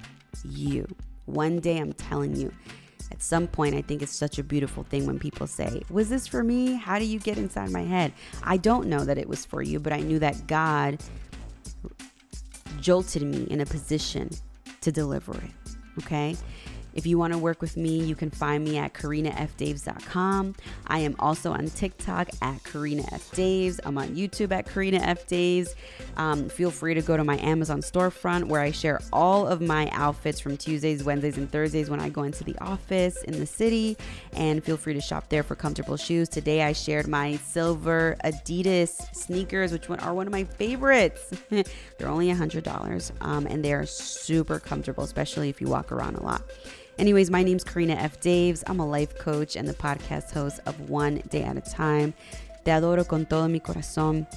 you. 0.45 0.87
One 1.25 1.59
day, 1.59 1.77
I'm 1.77 1.91
telling 1.91 2.33
you, 2.33 2.53
at 3.11 3.21
some 3.21 3.47
point, 3.47 3.75
I 3.75 3.81
think 3.81 4.01
it's 4.01 4.15
such 4.15 4.39
a 4.39 4.43
beautiful 4.43 4.83
thing 4.83 5.05
when 5.05 5.19
people 5.19 5.47
say, 5.47 5.81
Was 5.89 6.09
this 6.09 6.27
for 6.27 6.43
me? 6.43 6.75
How 6.75 6.97
do 6.97 7.05
you 7.05 7.19
get 7.19 7.37
inside 7.37 7.69
my 7.69 7.83
head? 7.83 8.13
I 8.43 8.57
don't 8.57 8.87
know 8.87 9.03
that 9.03 9.17
it 9.17 9.27
was 9.27 9.45
for 9.45 9.61
you, 9.61 9.79
but 9.79 9.93
I 9.93 9.99
knew 9.99 10.19
that 10.19 10.47
God 10.47 10.99
jolted 12.79 13.23
me 13.23 13.43
in 13.43 13.61
a 13.61 13.65
position 13.65 14.29
to 14.81 14.91
deliver 14.91 15.33
it. 15.33 15.75
Okay. 15.99 16.35
If 16.93 17.05
you 17.05 17.17
want 17.17 17.33
to 17.33 17.39
work 17.39 17.61
with 17.61 17.77
me, 17.77 18.03
you 18.03 18.15
can 18.15 18.29
find 18.29 18.63
me 18.63 18.77
at 18.77 18.93
KarinaFDaves.com. 18.93 20.55
I 20.87 20.99
am 20.99 21.15
also 21.19 21.51
on 21.51 21.67
TikTok 21.67 22.29
at 22.41 22.63
Karina 22.63 23.03
F. 23.11 23.31
Daves. 23.31 23.79
I'm 23.85 23.97
on 23.97 24.09
YouTube 24.09 24.51
at 24.51 24.67
Karina 24.67 24.97
F. 24.97 25.21
Um, 26.17 26.49
feel 26.49 26.71
free 26.71 26.93
to 26.93 27.01
go 27.01 27.15
to 27.15 27.23
my 27.23 27.37
Amazon 27.37 27.81
storefront 27.81 28.45
where 28.45 28.61
I 28.61 28.71
share 28.71 28.99
all 29.13 29.47
of 29.47 29.61
my 29.61 29.89
outfits 29.91 30.39
from 30.39 30.57
Tuesdays, 30.57 31.03
Wednesdays, 31.03 31.37
and 31.37 31.49
Thursdays 31.49 31.89
when 31.89 31.99
I 31.99 32.09
go 32.09 32.23
into 32.23 32.43
the 32.43 32.57
office 32.59 33.23
in 33.23 33.39
the 33.39 33.45
city. 33.45 33.97
And 34.33 34.63
feel 34.63 34.77
free 34.77 34.93
to 34.93 35.01
shop 35.01 35.29
there 35.29 35.43
for 35.43 35.55
comfortable 35.55 35.97
shoes. 35.97 36.27
Today 36.27 36.63
I 36.63 36.73
shared 36.73 37.07
my 37.07 37.37
silver 37.37 38.17
Adidas 38.23 39.15
sneakers, 39.15 39.71
which 39.71 39.89
are 39.89 40.13
one 40.13 40.27
of 40.27 40.31
my 40.31 40.43
favorites. 40.43 41.33
they're 41.49 42.09
only 42.09 42.27
$100 42.27 43.11
um, 43.21 43.47
and 43.47 43.63
they're 43.63 43.85
super 43.85 44.59
comfortable, 44.59 45.03
especially 45.03 45.49
if 45.49 45.61
you 45.61 45.67
walk 45.67 45.91
around 45.91 46.15
a 46.15 46.23
lot. 46.23 46.41
Anyways, 46.97 47.31
my 47.31 47.43
name's 47.43 47.63
Karina 47.63 47.93
F. 47.93 48.19
Daves. 48.19 48.63
I'm 48.67 48.79
a 48.79 48.87
life 48.87 49.17
coach 49.17 49.55
and 49.55 49.67
the 49.67 49.73
podcast 49.73 50.31
host 50.31 50.59
of 50.65 50.89
One 50.89 51.21
Day 51.29 51.43
at 51.43 51.57
a 51.57 51.61
Time. 51.61 52.13
Te 52.63 52.71
adoro 52.71 53.07
con 53.07 53.25
todo 53.25 53.47
mi 53.47 53.59
corazón. 53.59 54.27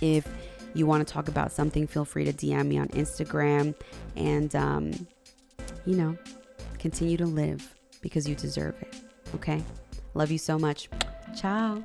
If 0.00 0.26
you 0.74 0.86
want 0.86 1.06
to 1.06 1.12
talk 1.12 1.28
about 1.28 1.52
something, 1.52 1.86
feel 1.86 2.04
free 2.04 2.24
to 2.24 2.32
DM 2.32 2.66
me 2.66 2.78
on 2.78 2.88
Instagram 2.88 3.74
and, 4.16 4.54
um, 4.56 4.90
you 5.86 5.96
know, 5.96 6.18
continue 6.78 7.16
to 7.16 7.26
live 7.26 7.74
because 8.00 8.28
you 8.28 8.34
deserve 8.34 8.74
it. 8.82 8.96
Okay? 9.36 9.62
Love 10.14 10.30
you 10.30 10.38
so 10.38 10.58
much. 10.58 10.88
Ciao. 11.36 11.84